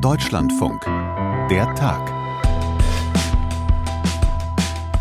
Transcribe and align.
Deutschlandfunk. 0.00 0.84
Der 1.50 1.72
Tag. 1.74 2.12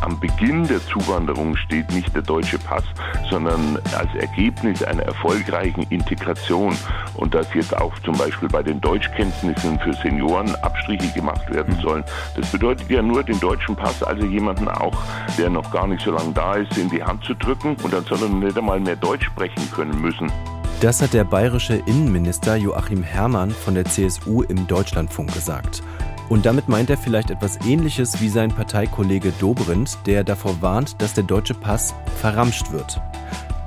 Am 0.01 0.19
Beginn 0.19 0.67
der 0.67 0.85
Zuwanderung 0.85 1.55
steht 1.55 1.91
nicht 1.91 2.13
der 2.13 2.21
deutsche 2.21 2.59
Pass, 2.59 2.83
sondern 3.29 3.79
als 3.97 4.13
Ergebnis 4.15 4.83
einer 4.83 5.03
erfolgreichen 5.03 5.83
Integration. 5.89 6.75
Und 7.15 7.33
dass 7.33 7.53
jetzt 7.53 7.75
auch 7.75 7.97
zum 7.99 8.17
Beispiel 8.17 8.49
bei 8.49 8.61
den 8.61 8.81
Deutschkenntnissen 8.81 9.79
für 9.79 9.93
Senioren 9.93 10.53
Abstriche 10.55 11.11
gemacht 11.13 11.49
werden 11.51 11.77
sollen, 11.81 12.03
das 12.35 12.51
bedeutet 12.51 12.89
ja 12.89 13.01
nur, 13.01 13.23
den 13.23 13.39
deutschen 13.39 13.75
Pass, 13.75 14.03
also 14.03 14.25
jemanden 14.25 14.67
auch, 14.67 14.95
der 15.37 15.49
noch 15.49 15.71
gar 15.71 15.87
nicht 15.87 16.03
so 16.03 16.11
lange 16.11 16.33
da 16.33 16.55
ist, 16.55 16.77
in 16.77 16.89
die 16.89 17.03
Hand 17.03 17.23
zu 17.23 17.33
drücken. 17.33 17.75
Und 17.81 17.93
dann 17.93 18.03
soll 18.03 18.21
er 18.21 18.29
nicht 18.29 18.57
einmal 18.57 18.79
mehr 18.79 18.97
Deutsch 18.97 19.25
sprechen 19.25 19.71
können 19.71 19.99
müssen. 20.01 20.31
Das 20.83 21.01
hat 21.01 21.13
der 21.13 21.23
bayerische 21.23 21.75
Innenminister 21.75 22.57
Joachim 22.57 23.03
Herrmann 23.03 23.51
von 23.51 23.73
der 23.73 23.85
CSU 23.85 24.41
im 24.41 24.67
Deutschlandfunk 24.67 25.33
gesagt. 25.33 25.81
Und 26.27 26.45
damit 26.45 26.67
meint 26.67 26.89
er 26.89 26.97
vielleicht 26.97 27.31
etwas 27.31 27.57
Ähnliches 27.65 28.19
wie 28.19 28.27
sein 28.27 28.49
Parteikollege 28.49 29.31
Dobrindt, 29.39 29.97
der 30.05 30.25
davor 30.25 30.61
warnt, 30.61 31.01
dass 31.01 31.13
der 31.13 31.23
deutsche 31.23 31.53
Pass 31.53 31.95
verramscht 32.19 32.73
wird. 32.73 32.99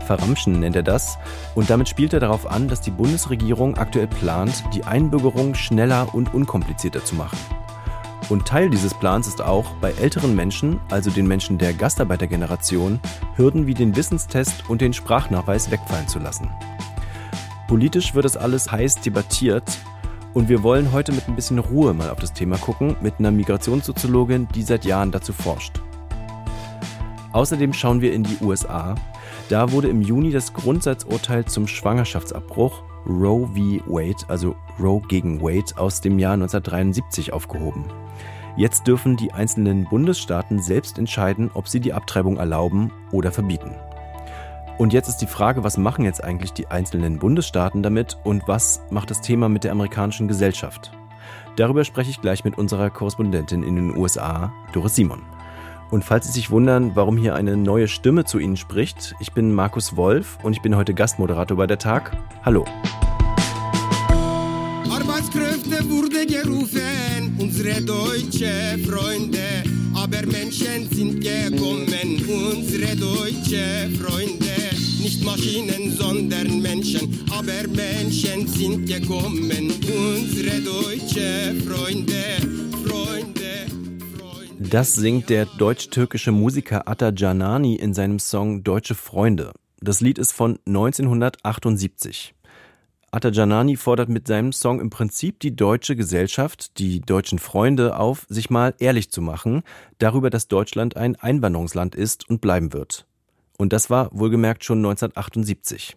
Verramschen 0.04 0.60
nennt 0.60 0.76
er 0.76 0.82
das. 0.82 1.16
Und 1.54 1.70
damit 1.70 1.88
spielt 1.88 2.12
er 2.12 2.20
darauf 2.20 2.46
an, 2.46 2.68
dass 2.68 2.82
die 2.82 2.90
Bundesregierung 2.90 3.78
aktuell 3.78 4.08
plant, 4.08 4.62
die 4.74 4.84
Einbürgerung 4.84 5.54
schneller 5.54 6.14
und 6.14 6.34
unkomplizierter 6.34 7.02
zu 7.02 7.14
machen. 7.14 7.38
Und 8.28 8.46
Teil 8.46 8.68
dieses 8.68 8.92
Plans 8.92 9.26
ist 9.26 9.40
auch, 9.40 9.72
bei 9.80 9.92
älteren 9.92 10.36
Menschen, 10.36 10.80
also 10.90 11.10
den 11.10 11.26
Menschen 11.26 11.56
der 11.56 11.72
Gastarbeitergeneration, 11.72 13.00
Hürden 13.36 13.66
wie 13.66 13.74
den 13.74 13.96
Wissenstest 13.96 14.68
und 14.68 14.82
den 14.82 14.92
Sprachnachweis 14.92 15.70
wegfallen 15.70 16.08
zu 16.08 16.18
lassen. 16.18 16.50
Politisch 17.68 18.14
wird 18.14 18.24
das 18.24 18.36
alles 18.36 18.70
heiß 18.70 19.00
debattiert 19.00 19.64
und 20.34 20.48
wir 20.48 20.62
wollen 20.62 20.92
heute 20.92 21.12
mit 21.12 21.26
ein 21.28 21.34
bisschen 21.34 21.58
Ruhe 21.58 21.94
mal 21.94 22.10
auf 22.10 22.18
das 22.18 22.32
Thema 22.32 22.58
gucken, 22.58 22.96
mit 23.00 23.14
einer 23.18 23.30
Migrationssoziologin, 23.30 24.46
die 24.54 24.62
seit 24.62 24.84
Jahren 24.84 25.10
dazu 25.10 25.32
forscht. 25.32 25.80
Außerdem 27.32 27.72
schauen 27.72 28.00
wir 28.00 28.12
in 28.12 28.22
die 28.22 28.38
USA. 28.40 28.94
Da 29.48 29.72
wurde 29.72 29.88
im 29.88 30.00
Juni 30.00 30.30
das 30.30 30.52
Grundsatzurteil 30.52 31.44
zum 31.44 31.66
Schwangerschaftsabbruch 31.66 32.82
Roe 33.06 33.46
v. 33.46 33.80
Wade, 33.86 34.24
also 34.28 34.56
Roe 34.80 35.00
gegen 35.08 35.40
Wade 35.40 35.76
aus 35.76 36.00
dem 36.00 36.18
Jahr 36.18 36.34
1973 36.34 37.32
aufgehoben. 37.32 37.84
Jetzt 38.56 38.86
dürfen 38.86 39.16
die 39.16 39.32
einzelnen 39.32 39.84
Bundesstaaten 39.84 40.60
selbst 40.60 40.98
entscheiden, 40.98 41.50
ob 41.52 41.68
sie 41.68 41.80
die 41.80 41.92
Abtreibung 41.92 42.38
erlauben 42.38 42.90
oder 43.12 43.32
verbieten. 43.32 43.74
Und 44.78 44.92
jetzt 44.92 45.08
ist 45.08 45.22
die 45.22 45.26
Frage, 45.26 45.64
was 45.64 45.78
machen 45.78 46.04
jetzt 46.04 46.22
eigentlich 46.22 46.52
die 46.52 46.66
einzelnen 46.66 47.18
Bundesstaaten 47.18 47.82
damit 47.82 48.18
und 48.24 48.46
was 48.46 48.82
macht 48.90 49.10
das 49.10 49.22
Thema 49.22 49.48
mit 49.48 49.64
der 49.64 49.72
amerikanischen 49.72 50.28
Gesellschaft? 50.28 50.92
Darüber 51.56 51.82
spreche 51.84 52.10
ich 52.10 52.20
gleich 52.20 52.44
mit 52.44 52.58
unserer 52.58 52.90
Korrespondentin 52.90 53.62
in 53.62 53.76
den 53.76 53.96
USA, 53.96 54.52
Doris 54.74 54.94
Simon. 54.94 55.22
Und 55.90 56.04
falls 56.04 56.26
Sie 56.26 56.32
sich 56.32 56.50
wundern, 56.50 56.92
warum 56.94 57.16
hier 57.16 57.34
eine 57.34 57.56
neue 57.56 57.88
Stimme 57.88 58.24
zu 58.24 58.38
Ihnen 58.38 58.58
spricht, 58.58 59.14
ich 59.18 59.32
bin 59.32 59.54
Markus 59.54 59.96
Wolf 59.96 60.38
und 60.42 60.52
ich 60.52 60.60
bin 60.60 60.76
heute 60.76 60.92
Gastmoderator 60.92 61.56
bei 61.56 61.66
der 61.66 61.78
Tag. 61.78 62.14
Hallo. 62.44 62.66
Arbeitskräfte 64.90 65.88
wurde 65.88 66.26
gerufen, 66.26 67.38
unsere 67.38 67.80
deutsche 67.80 68.78
Freunde, 68.86 69.62
aber 69.94 70.26
Menschen 70.26 70.90
sind 70.90 71.22
gekommen, 71.22 71.88
unsere 72.28 72.94
deutsche 72.94 73.88
Freunde 73.98 74.65
nicht 75.06 75.24
Maschinen, 75.24 75.92
sondern 75.92 76.60
Menschen. 76.60 77.24
Aber 77.30 77.68
Menschen 77.68 78.48
sind 78.48 78.86
gekommen, 78.86 79.52
unsere 79.52 80.60
deutsche 80.60 81.54
Freunde, 81.64 82.24
Freunde. 82.84 83.50
Freunde. 84.18 84.68
Das 84.68 84.94
singt 84.94 85.30
der 85.30 85.46
deutsch-türkische 85.46 86.32
Musiker 86.32 86.88
Atta 86.88 87.12
Canani 87.12 87.76
in 87.76 87.94
seinem 87.94 88.18
Song 88.18 88.64
Deutsche 88.64 88.96
Freunde. 88.96 89.52
Das 89.80 90.00
Lied 90.00 90.18
ist 90.18 90.32
von 90.32 90.58
1978. 90.66 92.34
Atta 93.12 93.30
Canani 93.30 93.76
fordert 93.76 94.08
mit 94.08 94.26
seinem 94.26 94.52
Song 94.52 94.80
im 94.80 94.90
Prinzip 94.90 95.38
die 95.38 95.54
deutsche 95.54 95.94
Gesellschaft, 95.94 96.80
die 96.80 97.00
deutschen 97.00 97.38
Freunde 97.38 97.96
auf, 97.96 98.26
sich 98.28 98.50
mal 98.50 98.74
ehrlich 98.80 99.12
zu 99.12 99.22
machen 99.22 99.62
darüber, 99.98 100.30
dass 100.30 100.48
Deutschland 100.48 100.96
ein 100.96 101.14
Einwanderungsland 101.14 101.94
ist 101.94 102.28
und 102.28 102.40
bleiben 102.40 102.72
wird. 102.72 103.06
Und 103.58 103.72
das 103.72 103.90
war 103.90 104.10
wohlgemerkt 104.12 104.64
schon 104.64 104.78
1978. 104.78 105.96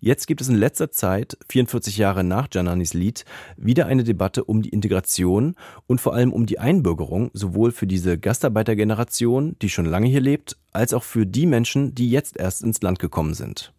Jetzt 0.00 0.26
gibt 0.26 0.40
es 0.40 0.48
in 0.48 0.56
letzter 0.56 0.90
Zeit, 0.90 1.38
44 1.48 1.96
Jahre 1.96 2.22
nach 2.22 2.48
Jananis 2.52 2.92
Lied, 2.92 3.24
wieder 3.56 3.86
eine 3.86 4.04
Debatte 4.04 4.44
um 4.44 4.62
die 4.62 4.68
Integration 4.68 5.56
und 5.86 6.00
vor 6.00 6.14
allem 6.14 6.32
um 6.32 6.46
die 6.46 6.58
Einbürgerung, 6.58 7.30
sowohl 7.32 7.72
für 7.72 7.86
diese 7.86 8.18
Gastarbeitergeneration, 8.18 9.56
die 9.62 9.70
schon 9.70 9.86
lange 9.86 10.06
hier 10.06 10.20
lebt, 10.20 10.58
als 10.72 10.92
auch 10.92 11.02
für 11.02 11.26
die 11.26 11.46
Menschen, 11.46 11.94
die 11.94 12.10
jetzt 12.10 12.36
erst 12.36 12.62
ins 12.62 12.82
Land 12.82 12.98
gekommen 12.98 13.34
sind. 13.34 13.72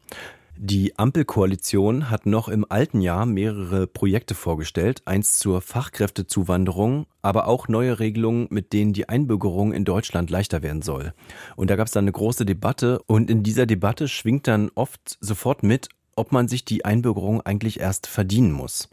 Die 0.60 0.98
Ampelkoalition 0.98 2.10
hat 2.10 2.26
noch 2.26 2.48
im 2.48 2.66
alten 2.68 3.00
Jahr 3.00 3.28
mehrere 3.28 3.86
Projekte 3.86 4.34
vorgestellt, 4.34 5.04
eins 5.06 5.38
zur 5.38 5.62
Fachkräftezuwanderung, 5.62 7.06
aber 7.22 7.48
auch 7.48 7.68
neue 7.68 8.00
Regelungen, 8.00 8.48
mit 8.50 8.74
denen 8.74 8.92
die 8.92 9.08
Einbürgerung 9.08 9.72
in 9.72 9.86
Deutschland 9.86 10.32
leichter 10.32 10.64
werden 10.64 10.82
soll. 10.82 11.14
Und 11.58 11.70
da 11.70 11.76
gab 11.76 11.86
es 11.86 11.94
dann 11.94 12.06
eine 12.06 12.12
große 12.12 12.44
Debatte 12.44 13.00
und 13.06 13.30
in 13.30 13.44
dieser 13.44 13.68
Debatte 13.68 14.08
schwingt 14.08 14.48
dann 14.48 14.72
oft 14.74 15.20
sofort 15.22 15.62
mit, 15.62 15.90
ob 16.16 16.32
man 16.32 16.48
sich 16.48 16.66
die 16.66 16.84
Einbürgerung 16.84 17.42
eigentlich 17.42 17.80
erst 17.80 18.08
verdienen 18.08 18.52
muss. 18.52 18.90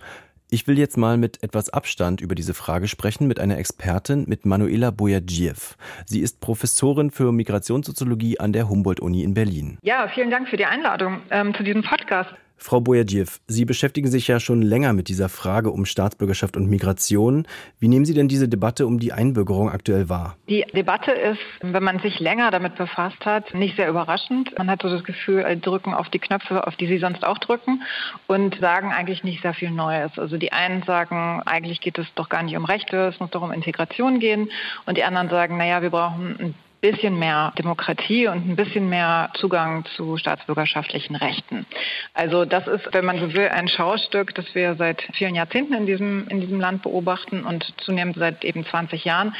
Ich 0.54 0.68
will 0.68 0.78
jetzt 0.78 0.96
mal 0.96 1.16
mit 1.16 1.42
etwas 1.42 1.68
Abstand 1.70 2.20
über 2.20 2.36
diese 2.36 2.54
Frage 2.54 2.86
sprechen 2.86 3.26
mit 3.26 3.40
einer 3.40 3.58
Expertin, 3.58 4.24
mit 4.28 4.46
Manuela 4.46 4.92
Boyadjiev. 4.92 5.76
Sie 6.06 6.20
ist 6.20 6.40
Professorin 6.40 7.10
für 7.10 7.32
Migrationssoziologie 7.32 8.38
an 8.38 8.52
der 8.52 8.68
Humboldt-Uni 8.68 9.24
in 9.24 9.34
Berlin. 9.34 9.78
Ja, 9.82 10.06
vielen 10.06 10.30
Dank 10.30 10.48
für 10.48 10.56
die 10.56 10.66
Einladung 10.66 11.22
ähm, 11.32 11.56
zu 11.56 11.64
diesem 11.64 11.82
Podcast. 11.82 12.30
Frau 12.56 12.80
Boyadjew, 12.80 13.26
Sie 13.46 13.64
beschäftigen 13.64 14.08
sich 14.08 14.28
ja 14.28 14.40
schon 14.40 14.62
länger 14.62 14.92
mit 14.92 15.08
dieser 15.08 15.28
Frage 15.28 15.70
um 15.70 15.84
Staatsbürgerschaft 15.84 16.56
und 16.56 16.68
Migration. 16.68 17.46
Wie 17.78 17.88
nehmen 17.88 18.04
Sie 18.04 18.14
denn 18.14 18.28
diese 18.28 18.48
Debatte 18.48 18.86
um 18.86 18.98
die 18.98 19.12
Einbürgerung 19.12 19.70
aktuell 19.70 20.08
wahr? 20.08 20.36
Die 20.48 20.64
Debatte 20.74 21.10
ist, 21.10 21.40
wenn 21.60 21.82
man 21.82 21.98
sich 21.98 22.20
länger 22.20 22.50
damit 22.50 22.76
befasst 22.76 23.24
hat, 23.24 23.52
nicht 23.54 23.76
sehr 23.76 23.88
überraschend. 23.88 24.56
Man 24.56 24.70
hat 24.70 24.82
so 24.82 24.88
das 24.88 25.04
Gefühl, 25.04 25.44
drücken 25.60 25.94
auf 25.94 26.08
die 26.10 26.18
Knöpfe, 26.18 26.66
auf 26.66 26.76
die 26.76 26.86
Sie 26.86 26.98
sonst 26.98 27.24
auch 27.24 27.38
drücken 27.38 27.82
und 28.26 28.58
sagen 28.60 28.92
eigentlich 28.92 29.24
nicht 29.24 29.42
sehr 29.42 29.54
viel 29.54 29.70
Neues. 29.70 30.12
Also 30.16 30.38
die 30.38 30.52
einen 30.52 30.82
sagen, 30.84 31.42
eigentlich 31.44 31.80
geht 31.80 31.98
es 31.98 32.06
doch 32.14 32.28
gar 32.28 32.42
nicht 32.42 32.56
um 32.56 32.64
Rechte, 32.64 33.08
es 33.08 33.20
muss 33.20 33.30
doch 33.30 33.42
um 33.42 33.52
Integration 33.52 34.20
gehen. 34.20 34.50
Und 34.86 34.96
die 34.96 35.04
anderen 35.04 35.28
sagen, 35.28 35.58
naja, 35.58 35.82
wir 35.82 35.90
brauchen 35.90 36.36
ein 36.40 36.54
bisschen 36.84 37.18
mehr 37.18 37.50
Demokratie 37.56 38.28
und 38.28 38.46
ein 38.46 38.56
bisschen 38.56 38.90
mehr 38.90 39.30
Zugang 39.40 39.86
zu 39.96 40.18
staatsbürgerschaftlichen 40.18 41.16
Rechten. 41.16 41.64
Also 42.12 42.44
das 42.44 42.66
ist, 42.66 42.92
wenn 42.92 43.06
man 43.06 43.18
so 43.18 43.32
will, 43.32 43.48
ein 43.48 43.68
Schaustück, 43.68 44.34
das 44.34 44.54
wir 44.54 44.74
seit 44.74 45.00
vielen 45.14 45.34
Jahrzehnten 45.34 45.72
in 45.72 45.86
diesem, 45.86 46.28
in 46.28 46.42
diesem 46.42 46.60
Land 46.60 46.82
beobachten 46.82 47.42
und 47.44 47.64
zunehmend 47.78 48.16
seit 48.18 48.44
eben 48.44 48.66
20 48.66 49.02
Jahren, 49.02 49.34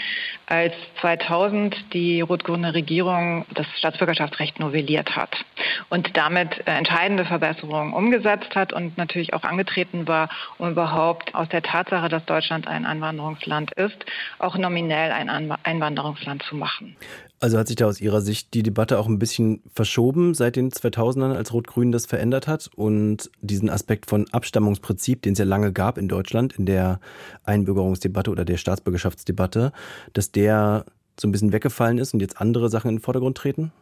als 0.47 0.73
2000 1.03 1.93
die 1.93 2.23
rot-grüne 2.23 2.73
Regierung 2.73 3.45
das 3.53 3.67
Staatsbürgerschaftsrecht 3.77 4.59
novelliert 4.59 5.15
hat 5.15 5.37
und 5.91 6.17
damit 6.17 6.67
entscheidende 6.67 7.27
Verbesserungen 7.27 7.93
umgesetzt 7.93 8.57
hat 8.57 8.73
und 8.73 8.97
natürlich 8.97 9.35
auch 9.35 9.43
angetreten 9.43 10.09
war, 10.09 10.31
um 10.57 10.71
überhaupt 10.71 11.35
aus 11.35 11.51
der 11.51 11.63
Tatsache, 11.63 12.09
dass 12.09 12.25
Deutschland 12.25 12.67
ein 12.67 12.87
Einwanderungsland 12.87 13.71
ist, 13.73 14.07
auch 14.39 14.57
nominell 14.57 15.13
ein 15.13 15.29
Einwanderungsland 15.63 16.43
zu 16.45 16.57
machen. 16.57 16.97
Also 17.41 17.59
hat 17.59 17.67
sich 17.67 17.77
da 17.77 17.87
aus 17.87 18.01
Ihrer 18.01 18.21
Sicht 18.21 18.55
die 18.55 18.63
Debatte 18.63 18.99
auch 18.99 19.07
ein 19.07 19.19
bisschen 19.19 19.63
verschoben 19.75 20.35
seit 20.35 20.57
den 20.57 20.71
2000ern, 20.71 21.35
als 21.35 21.53
Rot-Grün 21.53 21.93
das 21.93 22.07
verändert 22.07 22.47
hat 22.47 22.71
und 22.75 23.31
diesen 23.43 23.69
Aspekt 23.69 24.07
von 24.07 24.27
Abstammungsprinzip, 24.31 25.21
den 25.23 25.35
es 25.35 25.39
ja 25.39 25.45
lange 25.45 25.73
gab 25.73 25.99
in 25.99 26.09
Deutschland, 26.09 26.55
in 26.55 26.65
der 26.65 27.01
Einbürgerungsdebatte 27.45 28.31
oder 28.31 28.45
der 28.45 28.57
Staatsbürgerschaftsdebatte, 28.57 29.73
dass 30.15 30.33
der 30.33 30.87
so 31.21 31.29
ein 31.29 31.33
bisschen 31.33 31.53
weggefallen 31.53 31.99
ist 31.99 32.15
und 32.15 32.21
jetzt 32.21 32.41
andere 32.41 32.71
Sachen 32.71 32.89
in 32.89 32.97
den 32.97 33.03
Vordergrund 33.03 33.37
treten? 33.37 33.73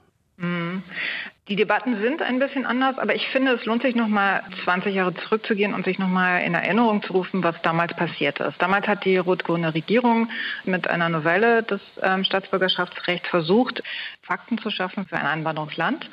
Die 1.48 1.56
Debatten 1.56 2.00
sind 2.00 2.22
ein 2.22 2.38
bisschen 2.38 2.64
anders, 2.64 2.98
aber 2.98 3.16
ich 3.16 3.26
finde, 3.30 3.50
es 3.54 3.64
lohnt 3.64 3.82
sich 3.82 3.96
nochmal 3.96 4.44
20 4.62 4.94
Jahre 4.94 5.12
zurückzugehen 5.12 5.74
und 5.74 5.84
sich 5.84 5.98
nochmal 5.98 6.42
in 6.42 6.54
Erinnerung 6.54 7.02
zu 7.02 7.14
rufen, 7.14 7.42
was 7.42 7.60
damals 7.62 7.96
passiert 7.96 8.38
ist. 8.38 8.62
Damals 8.62 8.86
hat 8.86 9.04
die 9.04 9.16
rot-grüne 9.16 9.74
Regierung 9.74 10.28
mit 10.62 10.86
einer 10.86 11.08
Novelle 11.08 11.64
des 11.64 11.80
ähm, 12.00 12.22
Staatsbürgerschaftsrechts 12.22 13.28
versucht, 13.28 13.82
Fakten 14.22 14.58
zu 14.58 14.70
schaffen 14.70 15.04
für 15.06 15.16
ein 15.16 15.26
Einwanderungsland. 15.26 16.08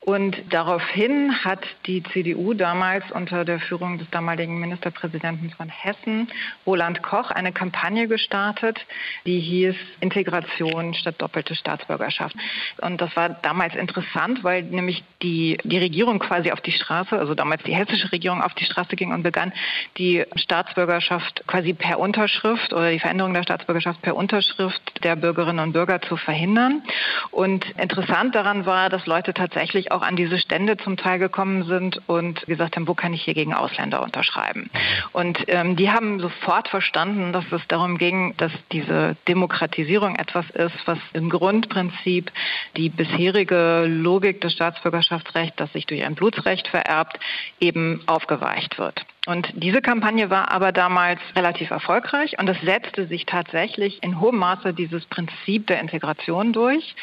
Und 0.00 0.42
daraufhin 0.48 1.44
hat 1.44 1.60
die 1.84 2.02
CDU 2.02 2.54
damals 2.54 3.04
unter 3.12 3.44
der 3.44 3.60
Führung 3.60 3.98
des 3.98 4.08
damaligen 4.08 4.58
Ministerpräsidenten 4.58 5.50
von 5.50 5.68
Hessen, 5.68 6.28
Roland 6.64 7.02
Koch, 7.02 7.30
eine 7.30 7.52
Kampagne 7.52 8.08
gestartet, 8.08 8.80
die 9.26 9.38
hieß 9.38 9.76
Integration 10.00 10.94
statt 10.94 11.16
doppelte 11.18 11.54
Staatsbürgerschaft. 11.54 12.34
Und 12.80 13.02
das 13.02 13.14
war 13.16 13.28
damals 13.28 13.74
interessant, 13.74 14.42
weil 14.42 14.61
nämlich 14.70 15.04
die, 15.22 15.58
die 15.64 15.78
Regierung 15.78 16.18
quasi 16.18 16.50
auf 16.50 16.60
die 16.60 16.72
Straße, 16.72 17.18
also 17.18 17.34
damals 17.34 17.62
die 17.64 17.74
hessische 17.74 18.10
Regierung 18.12 18.42
auf 18.42 18.54
die 18.54 18.64
Straße 18.64 18.96
ging 18.96 19.12
und 19.12 19.22
begann, 19.22 19.52
die 19.98 20.24
Staatsbürgerschaft 20.36 21.44
quasi 21.46 21.72
per 21.72 21.98
Unterschrift 21.98 22.72
oder 22.72 22.90
die 22.90 22.98
Veränderung 22.98 23.34
der 23.34 23.42
Staatsbürgerschaft 23.42 24.02
per 24.02 24.16
Unterschrift 24.16 24.82
der 25.04 25.16
Bürgerinnen 25.16 25.60
und 25.60 25.72
Bürger 25.72 26.00
zu 26.02 26.16
verhindern. 26.16 26.82
Und 27.30 27.68
interessant 27.78 28.34
daran 28.34 28.66
war, 28.66 28.88
dass 28.88 29.06
Leute 29.06 29.34
tatsächlich 29.34 29.92
auch 29.92 30.02
an 30.02 30.16
diese 30.16 30.38
Stände 30.38 30.76
zum 30.76 30.96
Teil 30.96 31.18
gekommen 31.18 31.64
sind 31.64 32.00
und 32.06 32.46
gesagt 32.46 32.76
haben, 32.76 32.88
wo 32.88 32.94
kann 32.94 33.14
ich 33.14 33.22
hier 33.22 33.34
gegen 33.34 33.54
Ausländer 33.54 34.02
unterschreiben? 34.02 34.70
Und 35.12 35.38
ähm, 35.48 35.76
die 35.76 35.90
haben 35.90 36.20
sofort 36.20 36.68
verstanden, 36.68 37.32
dass 37.32 37.44
es 37.50 37.62
darum 37.68 37.98
ging, 37.98 38.34
dass 38.36 38.52
diese 38.72 39.16
Demokratisierung 39.28 40.16
etwas 40.16 40.48
ist, 40.50 40.76
was 40.86 40.98
im 41.12 41.30
Grundprinzip 41.30 42.30
die 42.76 42.88
bisherige 42.88 43.86
Logik 43.86 44.40
des 44.40 44.51
Staatsbürgerschaftsrechts, 44.52 45.56
das 45.56 45.72
sich 45.72 45.86
durch 45.86 46.04
ein 46.04 46.14
Blutsrecht 46.14 46.68
vererbt, 46.68 47.18
eben 47.60 48.02
aufgeweicht 48.06 48.78
wird. 48.78 49.04
Und 49.26 49.52
diese 49.54 49.80
Kampagne 49.80 50.30
war 50.30 50.50
aber 50.50 50.72
damals 50.72 51.20
relativ 51.36 51.70
erfolgreich 51.70 52.38
und 52.40 52.48
es 52.48 52.60
setzte 52.60 53.06
sich 53.06 53.24
tatsächlich 53.24 54.02
in 54.02 54.20
hohem 54.20 54.36
Maße 54.36 54.74
dieses 54.74 55.06
Prinzip 55.06 55.68
der 55.68 55.78
Integration 55.78 56.52
durch. 56.52 56.96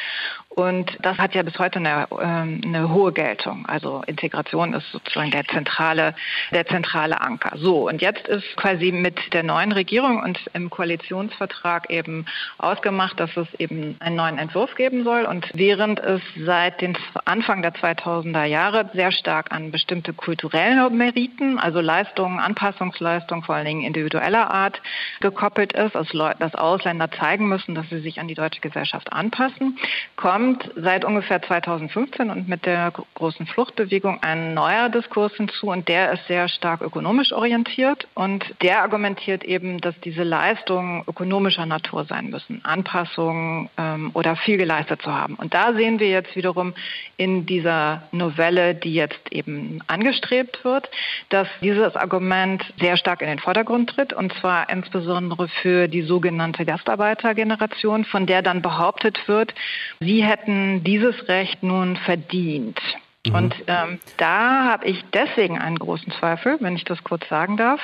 Und 0.60 0.98
das 1.02 1.18
hat 1.18 1.34
ja 1.36 1.44
bis 1.44 1.58
heute 1.58 1.80
eine, 1.80 2.08
äh, 2.12 2.68
eine 2.68 2.90
hohe 2.90 3.14
Geltung. 3.14 3.66
Also 3.68 4.04
Integration 4.08 4.74
ist 4.74 4.92
sozusagen 4.92 5.32
der 5.32 5.46
zentrale, 5.46 6.14
der 6.52 6.66
zentrale 6.68 7.22
Anker. 7.22 7.58
So, 7.58 7.88
und 7.88 8.02
jetzt 8.02 8.28
ist 8.28 8.58
quasi 8.58 8.92
mit 8.92 9.34
der 9.34 9.44
neuen 9.44 9.72
Regierung 9.72 10.22
und 10.22 10.38
im 10.54 10.70
Koalitionsvertrag 10.70 11.90
eben 11.90 12.26
ausgemacht, 12.58 13.20
dass 13.20 13.36
es 13.38 13.48
eben 13.58 13.96
einen 14.00 14.18
neuen 14.18 14.38
Entwurf 14.38 14.76
geben 14.76 15.04
soll. 15.04 15.24
Und 15.24 15.50
während 15.54 16.00
es 16.00 16.22
seit 16.38 16.82
den 16.82 16.98
Anfang 17.26 17.62
der 17.62 17.74
2000er 17.74 18.44
Jahre 18.44 18.90
sehr 18.94 19.12
stark 19.12 19.54
an 19.54 19.72
bestimmte 19.72 20.14
kulturelle 20.14 20.90
Meriten, 20.90 21.58
also 21.58 21.80
Leistungen, 21.80 22.10
Leistungen, 22.10 22.40
Anpassungsleistungen, 22.40 23.44
vor 23.44 23.56
allen 23.56 23.66
Dingen 23.66 23.84
individueller 23.84 24.52
Art 24.52 24.82
gekoppelt 25.22 25.74
ist, 25.74 25.96
dass 25.96 26.56
Ausländer 26.56 27.12
zeigen 27.12 27.48
müssen, 27.48 27.76
dass 27.76 27.88
sie 27.90 28.00
sich 28.00 28.20
an 28.20 28.28
die 28.28 28.34
deutsche 28.34 28.62
Gesellschaft 28.62 29.12
anpassen, 29.14 29.78
kommt 30.16 30.49
seit 30.76 31.06
ungefähr 31.06 31.42
2015 31.42 32.30
und 32.30 32.48
mit 32.48 32.66
der 32.66 32.92
großen 33.16 33.46
Fluchtbewegung 33.46 34.22
ein 34.22 34.54
neuer 34.54 34.90
Diskurs 34.90 35.34
hinzu 35.34 35.68
und 35.68 35.88
der 35.88 36.14
ist 36.14 36.28
sehr 36.28 36.48
stark 36.48 36.82
ökonomisch 36.82 37.32
orientiert 37.32 38.08
und 38.16 38.46
der 38.62 38.82
argumentiert 38.82 39.44
eben, 39.44 39.80
dass 39.82 40.00
diese 40.02 40.24
Leistungen 40.24 41.04
ökonomischer 41.08 41.66
Natur 41.66 42.06
sein 42.06 42.30
müssen, 42.30 42.64
Anpassungen 42.64 43.70
ähm, 43.78 44.12
oder 44.14 44.36
viel 44.36 44.58
geleistet 44.58 45.02
zu 45.02 45.14
haben. 45.14 45.36
Und 45.36 45.54
da 45.54 45.74
sehen 45.74 46.00
wir 46.00 46.10
jetzt 46.10 46.36
wiederum 46.36 46.74
in 47.18 47.46
dieser 47.46 48.04
Novelle, 48.12 48.76
die 48.76 48.94
jetzt 48.94 49.32
eben 49.32 49.82
angestrebt 49.88 50.64
wird, 50.64 50.90
dass 51.30 51.48
dieses 51.62 51.96
Argument 51.96 52.64
sehr 52.80 52.98
stark 52.98 53.22
in 53.22 53.28
den 53.28 53.40
Vordergrund 53.40 53.90
tritt, 53.90 54.14
und 54.14 54.34
zwar 54.34 54.70
insbesondere 54.70 55.48
für 55.62 55.88
die 55.88 56.02
sogenannte 56.02 56.66
Gastarbeitergeneration, 56.66 58.06
von 58.06 58.26
der 58.26 58.42
dann 58.42 58.62
behauptet 58.62 59.28
wird, 59.28 59.54
sie 60.00 60.24
hätten 60.24 60.39
dieses 60.46 61.28
Recht 61.28 61.64
nun 61.64 61.96
verdient. 61.98 62.80
Mhm. 63.30 63.36
Und 63.36 63.56
ähm, 63.68 64.00
da 64.18 64.66
habe 64.66 64.86
ich 64.86 65.04
deswegen 65.14 65.58
einen 65.58 65.78
großen 65.78 66.12
Zweifel, 66.14 66.58
wenn 66.60 66.76
ich 66.76 66.84
das 66.84 67.04
kurz 67.04 67.28
sagen 67.30 67.58
darf. 67.58 67.82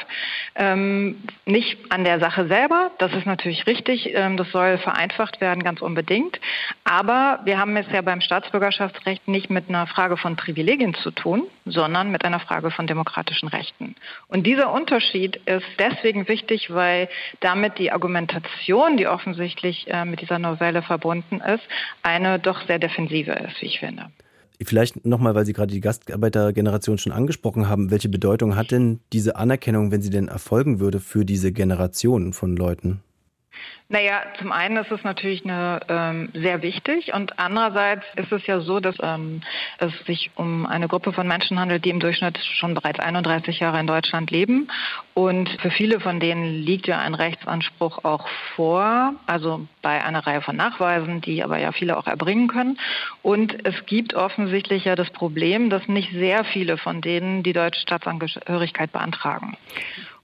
Ähm, 0.56 1.24
nicht 1.46 1.78
an 1.92 2.04
der 2.04 2.20
Sache 2.20 2.48
selber, 2.48 2.92
das 2.98 3.14
ist 3.14 3.26
natürlich 3.26 3.68
richtig, 3.68 4.14
ähm, 4.14 4.38
das 4.38 4.52
soll 4.52 4.78
vereinfacht 4.78 5.42
werden, 5.42 5.64
ganz 5.64 5.82
unbedingt. 5.82 6.40
Aber 6.84 7.40
wir 7.46 7.58
haben 7.58 7.76
es 7.78 7.86
ja 7.92 8.02
beim 8.02 8.22
Staatsbürgerschaftsrecht 8.22 9.28
nicht 9.28 9.50
mit 9.50 9.70
einer 9.70 9.88
Frage 9.88 10.18
von 10.18 10.36
Privilegien 10.36 10.94
zu 10.96 11.12
tun, 11.12 11.44
sondern 11.66 12.12
mit 12.12 12.26
einer 12.26 12.40
Frage 12.40 12.72
von 12.72 12.88
demokratischen 12.88 13.50
Rechten. 13.50 13.96
Und 14.28 14.46
dieser 14.46 14.72
Unterschied 14.72 15.38
ist 15.46 15.66
deswegen 15.80 16.28
wichtig, 16.28 16.74
weil 16.74 17.10
damit 17.40 17.78
die 17.80 17.92
Argumentation, 17.92 18.98
die 18.98 19.08
offensichtlich 19.08 19.88
äh, 19.90 20.06
mit 20.06 20.22
dieser 20.22 20.40
Novelle 20.40 20.82
verbunden 20.82 21.42
ist, 21.42 21.64
eine 22.04 22.40
doch 22.40 22.62
sehr 22.68 22.80
defensive 22.80 23.32
ist, 23.32 23.62
wie 23.62 23.68
ich 23.68 23.80
finde. 23.80 24.10
Vielleicht 24.64 25.06
nochmal, 25.06 25.36
weil 25.36 25.46
Sie 25.46 25.54
gerade 25.54 25.74
die 25.74 25.82
Gastarbeitergeneration 25.82 26.98
schon 26.98 27.12
angesprochen 27.12 27.68
haben, 27.68 27.92
welche 27.92 28.10
Bedeutung 28.10 28.56
hat 28.56 28.72
denn 28.72 29.00
diese 29.14 29.36
Anerkennung, 29.36 29.92
wenn 29.92 30.02
sie 30.02 30.10
denn 30.10 30.28
erfolgen 30.28 30.80
würde, 30.80 31.00
für 31.00 31.26
diese 31.26 31.52
Generation 31.52 32.34
von 32.34 32.56
Leuten? 32.56 33.02
Naja, 33.88 34.24
zum 34.40 34.52
einen 34.52 34.78
ist 34.78 34.92
es 34.92 35.04
natürlich 35.04 35.44
eine, 35.44 35.80
ähm, 35.90 36.30
sehr 36.34 36.64
wichtig 36.64 37.14
und 37.14 37.38
andererseits 37.38 38.04
ist 38.16 38.32
es 38.32 38.48
ja 38.48 38.60
so, 38.60 38.80
dass 38.80 38.96
ähm, 39.00 39.42
es 39.78 39.92
sich 40.08 40.32
um 40.36 40.66
eine 40.66 40.88
Gruppe 40.88 41.14
von 41.14 41.28
Menschen 41.28 41.60
handelt, 41.60 41.86
die 41.86 41.92
im 41.92 42.00
Durchschnitt 42.00 42.40
schon 42.40 42.74
bereits 42.74 43.00
31 43.00 43.60
Jahre 43.60 43.80
in 43.80 43.86
Deutschland 43.86 44.32
leben 44.32 44.70
und 45.14 45.50
für 45.62 45.70
viele 45.70 46.00
von 46.00 46.20
denen 46.20 46.64
liegt 46.64 46.88
ja 46.88 46.98
ein 46.98 47.14
Rechtsanspruch 47.14 48.04
auch 48.04 48.28
vor, 48.56 49.14
also 49.28 49.68
bei 49.84 50.04
einer 50.04 50.26
Reihe 50.26 50.42
von 50.42 50.56
Nachweisen, 50.56 51.22
die 51.22 51.44
aber 51.44 51.60
ja 51.60 51.72
viele 51.72 51.98
auch 51.98 52.08
erbringen 52.08 52.48
können. 52.48 52.80
Und 53.22 53.68
es 53.68 53.86
gibt 53.86 54.16
offensichtlich 54.16 54.86
ja 54.86 54.96
das 54.96 55.12
Problem, 55.12 55.70
dass 55.70 55.88
nicht 55.88 56.12
sehr 56.12 56.44
viele 56.44 56.78
von 56.78 57.02
denen 57.02 57.44
die 57.44 57.54
deutsche 57.54 57.82
Staatsangehörigkeit 57.82 58.92
beantragen. 58.92 59.58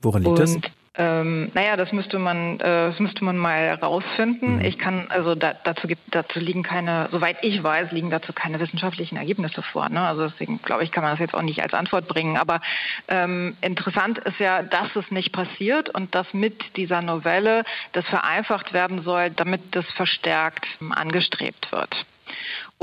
Woran 0.02 0.24
liegt 0.24 0.40
und 0.40 0.40
das? 0.40 0.72
Ähm, 0.96 1.52
naja, 1.54 1.78
das 1.78 1.94
müsste 1.94 2.20
man, 2.20 2.60
äh, 2.60 2.90
das 2.90 3.00
müsste 3.00 3.24
man 3.24 3.38
mal 3.38 3.80
rausfinden. 3.82 4.56
Mhm. 4.56 4.66
Ich 4.66 4.78
kann, 4.78 5.08
also 5.10 5.36
da, 5.36 5.54
dazu 5.54 5.88
gibt, 5.88 6.02
dazu 6.14 6.40
liegen 6.40 6.64
keine, 6.64 7.08
soweit 7.12 7.38
ich 7.44 7.64
weiß, 7.64 7.92
liegen 7.92 8.10
dazu 8.10 8.34
keine 8.34 8.60
wissenschaftlichen 8.60 9.16
Ergebnisse 9.16 9.62
vor. 9.62 9.88
Ne? 9.88 10.02
Also 10.02 10.28
deswegen 10.28 10.62
glaube 10.62 10.84
ich, 10.84 10.92
kann 10.92 11.04
man 11.04 11.14
das 11.14 11.20
jetzt 11.20 11.34
auch 11.34 11.44
nicht 11.44 11.64
als 11.64 11.74
Antwort 11.74 12.10
bringen. 12.10 12.36
Aber 12.36 12.60
ähm, 13.08 13.56
interessant 13.62 14.18
ist 14.18 14.40
ja, 14.40 14.64
dass 14.64 14.94
es 14.98 15.10
nicht 15.12 15.32
passiert 15.32 15.90
und 15.90 16.14
dass 16.14 16.34
mit 16.34 16.76
dieser 16.76 17.02
Novelle 17.02 17.64
das 17.94 18.06
vereinfacht 18.08 18.74
werden 18.74 19.04
soll, 19.04 19.30
damit 19.30 19.62
das 19.74 19.86
verstärkt 19.94 20.68
ähm, 20.82 20.92
angestrebt 20.92 21.72
wird. 21.72 22.06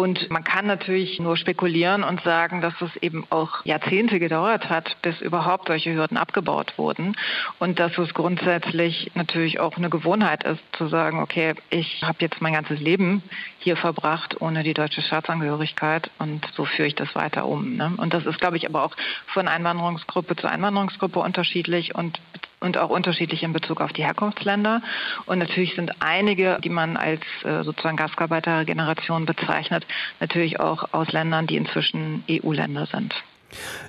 Und 0.00 0.31
man 0.31 0.45
kann 0.45 0.69
natürlich 0.69 1.19
nur 1.19 1.37
spekulieren 1.37 2.05
und 2.05 2.21
sagen, 2.21 2.61
dass 2.61 2.81
es 2.81 2.95
eben 3.03 3.27
auch 3.31 3.65
Jahrzehnte 3.65 4.21
gedauert 4.21 4.71
hat, 4.71 4.97
bis 5.03 5.21
überhaupt 5.21 5.67
solche 5.67 5.93
Hürden 5.93 6.17
abgebaut 6.17 6.75
wurden. 6.77 7.17
Und 7.59 7.81
dass 7.81 7.99
es 7.99 8.15
grundsätzlich 8.15 9.11
natürlich 9.17 9.59
auch 9.59 9.77
eine 9.77 9.91
Gewohnheit 9.91 10.45
ist, 10.45 10.62
zu 10.77 10.87
sagen, 10.87 11.21
okay, 11.21 11.55
ich 11.71 12.00
habe 12.05 12.19
jetzt 12.21 12.41
mein 12.41 12.53
ganzes 12.53 12.79
Leben 12.79 13.25
hier 13.59 13.77
verbracht 13.77 14.41
ohne 14.41 14.62
die 14.62 14.73
deutsche 14.73 15.03
Staatsangehörigkeit 15.03 16.12
und 16.21 16.47
so 16.55 16.65
führe 16.65 16.87
ich 16.87 16.95
das 16.95 17.12
weiter 17.17 17.47
um. 17.47 17.75
Ne? 17.75 17.93
Und 17.97 18.15
das 18.15 18.25
ist, 18.25 18.39
glaube 18.39 18.56
ich, 18.56 18.69
aber 18.69 18.85
auch 18.85 18.95
von 19.35 19.49
Einwanderungsgruppe 19.49 20.37
zu 20.37 20.49
Einwanderungsgruppe 20.49 21.19
unterschiedlich 21.19 21.97
und 21.97 22.21
und 22.61 22.77
auch 22.77 22.91
unterschiedlich 22.91 23.43
in 23.43 23.53
Bezug 23.53 23.81
auf 23.81 23.93
die 23.93 24.05
Herkunftsländer. 24.05 24.83
Und 25.27 25.39
natürlich 25.39 25.75
sind 25.75 25.93
einige, 26.00 26.59
die 26.62 26.71
man 26.71 26.97
als 26.97 27.23
äh, 27.45 27.62
sozusagen 27.62 27.97
Gastarbeitergeneration 27.97 29.26
bezeichnet, 29.26 29.87
natürlich 30.21 30.61
auch 30.61 30.92
aus 30.92 31.11
Ländern, 31.12 31.47
die 31.47 31.57
inzwischen 31.57 32.25
EU-Länder 32.28 32.87
sind. 32.87 33.14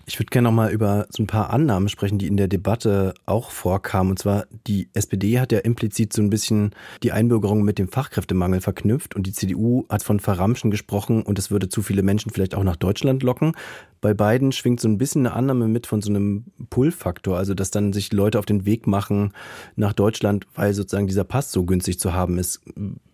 Ich 0.06 0.18
würde 0.20 0.30
gerne 0.30 0.48
noch 0.48 0.56
mal 0.56 0.72
über 0.72 1.08
so 1.10 1.22
ein 1.22 1.28
paar 1.28 1.50
Annahmen 1.50 1.90
sprechen, 1.90 2.18
die 2.18 2.28
in 2.28 2.38
der 2.38 2.48
Debatte 2.48 3.14
auch 3.26 3.52
vorkamen. 3.52 4.12
Und 4.12 4.20
zwar, 4.20 4.46
die 4.68 4.90
SPD 4.94 5.40
hat 5.40 5.52
ja 5.52 5.60
implizit 5.60 6.14
so 6.14 6.22
ein 6.22 6.30
bisschen 6.30 6.72
die 7.04 7.12
Einbürgerung 7.12 7.64
mit 7.64 7.78
dem 7.78 7.90
Fachkräftemangel 7.90 8.62
verknüpft 8.62 9.16
und 9.16 9.28
die 9.28 9.34
CDU 9.34 9.86
hat 9.90 10.04
von 10.04 10.20
Verramschen 10.20 10.72
gesprochen 10.72 11.24
und 11.24 11.38
es 11.38 11.52
würde 11.52 11.70
zu 11.70 11.82
viele 11.82 12.04
Menschen 12.04 12.32
vielleicht 12.32 12.56
auch 12.56 12.64
nach 12.64 12.78
Deutschland 12.78 13.22
locken. 13.22 13.54
Bei 14.02 14.14
beiden 14.14 14.54
schwingt 14.54 14.80
so 14.80 14.88
ein 14.88 14.98
bisschen 14.98 15.28
eine 15.28 15.36
Annahme 15.36 15.68
mit 15.68 15.86
von 15.86 16.02
so 16.02 16.10
einem 16.10 16.46
Pull-Faktor, 16.70 17.38
also 17.38 17.54
dass 17.54 17.70
dann 17.70 17.92
sich 17.92 18.14
Leute 18.14 18.40
auf 18.40 18.46
den 18.46 18.66
Weg 18.66 18.88
machen 18.88 19.34
nach 19.76 19.92
Deutschland, 19.92 20.48
weil 20.56 20.74
sozusagen 20.74 21.08
dieser 21.08 21.26
Pass 21.26 21.52
so 21.52 21.66
günstig 21.66 22.00
zu 22.00 22.14
haben 22.14 22.38
ist. 22.38 22.62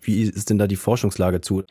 Wie 0.06 0.24
ist 0.24 0.50
denn 0.50 0.58
da 0.58 0.68
die 0.68 0.76
Forschungslage 0.76 1.42
zu? 1.42 1.64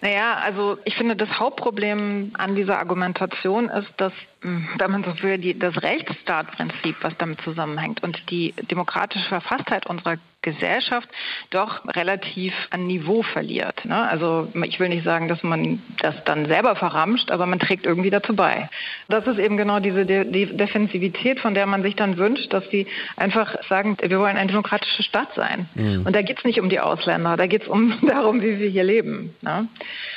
Naja, 0.00 0.34
also 0.34 0.78
ich 0.84 0.94
finde, 0.94 1.16
das 1.16 1.28
Hauptproblem 1.38 2.32
an 2.34 2.54
dieser 2.54 2.78
Argumentation 2.78 3.68
ist, 3.68 3.88
dass, 3.96 4.12
hm, 4.42 4.68
wenn 4.78 4.90
man 4.90 5.04
so 5.04 5.22
will, 5.22 5.38
die, 5.38 5.58
das 5.58 5.82
Rechtsstaatprinzip, 5.82 6.96
was 7.02 7.14
damit 7.18 7.40
zusammenhängt 7.42 8.02
und 8.02 8.30
die 8.30 8.54
demokratische 8.70 9.28
Verfasstheit 9.28 9.86
unserer 9.86 10.16
Gesellschaft 10.46 11.08
doch 11.50 11.84
relativ 11.96 12.54
an 12.70 12.86
Niveau 12.86 13.22
verliert. 13.22 13.84
Ne? 13.84 13.96
Also 14.08 14.48
ich 14.62 14.78
will 14.78 14.88
nicht 14.88 15.04
sagen, 15.04 15.26
dass 15.26 15.42
man 15.42 15.82
das 16.00 16.14
dann 16.24 16.46
selber 16.46 16.76
verramscht, 16.76 17.32
aber 17.32 17.46
man 17.46 17.58
trägt 17.58 17.84
irgendwie 17.84 18.10
dazu 18.10 18.36
bei. 18.36 18.70
Das 19.08 19.26
ist 19.26 19.38
eben 19.38 19.56
genau 19.56 19.80
diese 19.80 20.06
De 20.06 20.24
De 20.24 20.56
Defensivität, 20.56 21.40
von 21.40 21.54
der 21.54 21.66
man 21.66 21.82
sich 21.82 21.96
dann 21.96 22.16
wünscht, 22.16 22.52
dass 22.52 22.64
sie 22.70 22.86
einfach 23.16 23.56
sagen, 23.68 23.96
wir 24.00 24.20
wollen 24.20 24.36
ein 24.36 24.46
demokratischer 24.46 25.02
Staat 25.02 25.34
sein. 25.34 25.68
Mhm. 25.74 26.06
Und 26.06 26.14
da 26.14 26.22
geht 26.22 26.38
es 26.38 26.44
nicht 26.44 26.60
um 26.60 26.68
die 26.68 26.78
Ausländer, 26.78 27.36
da 27.36 27.46
geht 27.48 27.62
es 27.62 27.68
um 27.68 27.98
darum, 28.06 28.40
wie 28.40 28.60
wir 28.60 28.70
hier 28.70 28.84
leben. 28.84 29.34
Ne? 29.42 29.66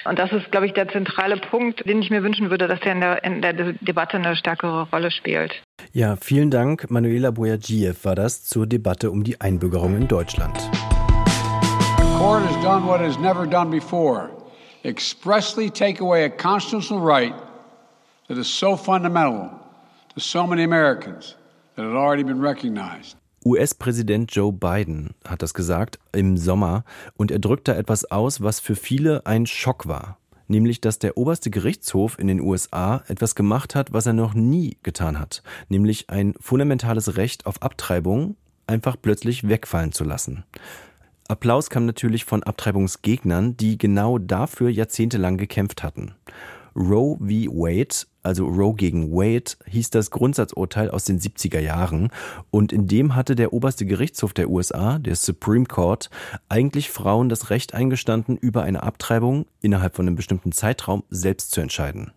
Und 0.05 0.19
das 0.19 0.31
ist, 0.31 0.51
glaube 0.51 0.67
ich, 0.67 0.73
der 0.73 0.87
zentrale 0.89 1.37
Punkt, 1.37 1.87
den 1.89 2.01
ich 2.03 2.11
mir 2.11 2.21
wünschen 2.21 2.51
würde, 2.51 2.67
dass 2.67 2.79
der 2.81 2.91
in 2.93 3.01
der, 3.01 3.23
in 3.23 3.41
der 3.41 3.53
Debatte 3.53 4.17
eine 4.17 4.35
stärkere 4.35 4.87
Rolle 4.91 5.09
spielt. 5.09 5.59
Ja, 5.93 6.15
vielen 6.15 6.51
Dank. 6.51 6.89
Manuela 6.89 7.31
Boyadjiev 7.31 8.05
war 8.05 8.15
das 8.15 8.43
zur 8.43 8.67
Debatte 8.67 9.11
um 9.11 9.23
die 9.23 9.39
Einbürgerung 9.41 9.95
in 9.95 10.07
Deutschland. 10.07 10.57
The 11.97 12.17
court 12.17 12.43
has 12.43 12.63
done 12.63 12.85
what 12.85 12.99
has 12.99 13.17
never 13.19 13.45
done 13.47 13.69
before. 13.71 14.29
expressly 14.83 15.69
take 15.69 15.99
away 15.99 16.25
a 16.25 16.29
constitutional 16.29 17.01
right 17.01 17.33
that 18.27 18.37
is 18.37 18.47
so 18.47 18.75
fundamental 18.75 19.49
to 20.13 20.19
so 20.19 20.47
many 20.47 20.63
Americans 20.63 21.35
that 21.75 21.83
had 21.83 21.95
already 21.95 22.23
been 22.23 22.41
recognized. 22.41 23.15
US-Präsident 23.45 24.35
Joe 24.35 24.51
Biden 24.51 25.15
hat 25.25 25.41
das 25.41 25.53
gesagt 25.53 25.97
im 26.11 26.37
Sommer 26.37 26.83
und 27.15 27.31
er 27.31 27.39
drückt 27.39 27.67
da 27.69 27.73
etwas 27.73 28.03
aus, 28.11 28.41
was 28.41 28.59
für 28.59 28.75
viele 28.75 29.25
ein 29.25 29.45
Schock 29.45 29.87
war. 29.87 30.18
Nämlich, 30.49 30.81
dass 30.81 30.99
der 30.99 31.15
oberste 31.15 31.51
Gerichtshof 31.51 32.17
in 32.17 32.27
den 32.27 32.41
USA 32.41 33.03
etwas 33.07 33.35
gemacht 33.35 33.75
hat, 33.75 33.93
was 33.93 34.07
er 34.07 34.13
noch 34.13 34.33
nie 34.33 34.77
getan 34.83 35.19
hat. 35.19 35.43
Nämlich 35.69 36.09
ein 36.09 36.33
fundamentales 36.39 37.17
Recht 37.17 37.45
auf 37.45 37.61
Abtreibung 37.61 38.35
einfach 38.65 38.97
plötzlich 38.99 39.47
wegfallen 39.47 39.91
zu 39.91 40.03
lassen. 40.03 40.43
Applaus 41.27 41.69
kam 41.69 41.85
natürlich 41.85 42.25
von 42.25 42.41
Abtreibungsgegnern, 42.41 43.57
die 43.57 43.77
genau 43.77 44.17
dafür 44.17 44.69
jahrzehntelang 44.69 45.37
gekämpft 45.37 45.83
hatten. 45.83 46.15
Roe 46.79 47.17
v. 47.19 47.51
Wade, 47.51 48.07
also 48.23 48.47
Roe 48.47 48.73
gegen 48.73 49.11
Wade, 49.11 49.51
hieß 49.65 49.89
das 49.89 50.11
Grundsatzurteil 50.11 50.89
aus 50.89 51.03
den 51.03 51.19
70er 51.19 51.59
Jahren 51.59 52.09
und 52.51 52.71
in 52.71 52.87
dem 52.87 53.15
hatte 53.15 53.35
der 53.35 53.53
oberste 53.53 53.85
Gerichtshof 53.85 54.33
der 54.33 54.49
USA, 54.49 54.97
der 54.97 55.15
Supreme 55.15 55.65
Court, 55.65 56.09
eigentlich 56.47 56.89
Frauen 56.89 57.27
das 57.27 57.49
Recht 57.49 57.73
eingestanden, 57.73 58.37
über 58.37 58.63
eine 58.63 58.83
Abtreibung 58.83 59.45
innerhalb 59.61 59.95
von 59.95 60.07
einem 60.07 60.15
bestimmten 60.15 60.53
Zeitraum 60.53 61.03
selbst 61.09 61.51
zu 61.51 61.59
entscheiden. 61.59 62.13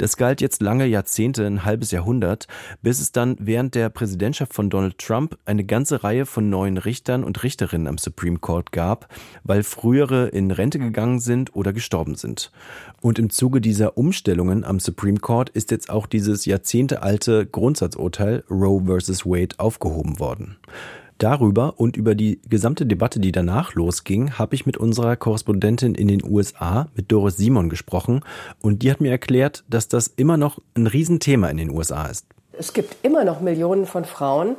Das 0.00 0.16
galt 0.16 0.40
jetzt 0.40 0.62
lange 0.62 0.86
Jahrzehnte, 0.86 1.46
ein 1.46 1.66
halbes 1.66 1.90
Jahrhundert, 1.90 2.46
bis 2.80 3.00
es 3.00 3.12
dann 3.12 3.36
während 3.38 3.74
der 3.74 3.90
Präsidentschaft 3.90 4.54
von 4.54 4.70
Donald 4.70 4.96
Trump 4.96 5.36
eine 5.44 5.62
ganze 5.62 6.02
Reihe 6.02 6.24
von 6.24 6.48
neuen 6.48 6.78
Richtern 6.78 7.22
und 7.22 7.42
Richterinnen 7.42 7.86
am 7.86 7.98
Supreme 7.98 8.38
Court 8.38 8.72
gab, 8.72 9.08
weil 9.44 9.62
frühere 9.62 10.28
in 10.28 10.52
Rente 10.52 10.78
gegangen 10.78 11.20
sind 11.20 11.54
oder 11.54 11.74
gestorben 11.74 12.14
sind. 12.14 12.50
Und 13.02 13.18
im 13.18 13.28
Zuge 13.28 13.60
dieser 13.60 13.98
Umstellungen 13.98 14.64
am 14.64 14.80
Supreme 14.80 15.18
Court 15.18 15.50
ist 15.50 15.70
jetzt 15.70 15.90
auch 15.90 16.06
dieses 16.06 16.46
jahrzehntealte 16.46 17.44
Grundsatzurteil 17.44 18.42
Roe 18.50 18.82
vs. 18.86 19.26
Wade 19.26 19.56
aufgehoben 19.58 20.18
worden. 20.18 20.56
Darüber 21.20 21.74
und 21.76 21.98
über 21.98 22.14
die 22.14 22.40
gesamte 22.48 22.86
Debatte, 22.86 23.20
die 23.20 23.30
danach 23.30 23.74
losging, 23.74 24.38
habe 24.38 24.54
ich 24.54 24.64
mit 24.64 24.78
unserer 24.78 25.16
Korrespondentin 25.16 25.94
in 25.94 26.08
den 26.08 26.24
USA, 26.24 26.88
mit 26.94 27.12
Doris 27.12 27.36
Simon, 27.36 27.68
gesprochen. 27.68 28.22
Und 28.62 28.82
die 28.82 28.90
hat 28.90 29.02
mir 29.02 29.10
erklärt, 29.10 29.62
dass 29.68 29.86
das 29.86 30.06
immer 30.06 30.38
noch 30.38 30.60
ein 30.74 30.86
Riesenthema 30.86 31.48
in 31.48 31.58
den 31.58 31.70
USA 31.70 32.06
ist. 32.06 32.24
Es 32.52 32.72
gibt 32.72 33.04
immer 33.04 33.24
noch 33.24 33.42
Millionen 33.42 33.84
von 33.84 34.06
Frauen, 34.06 34.56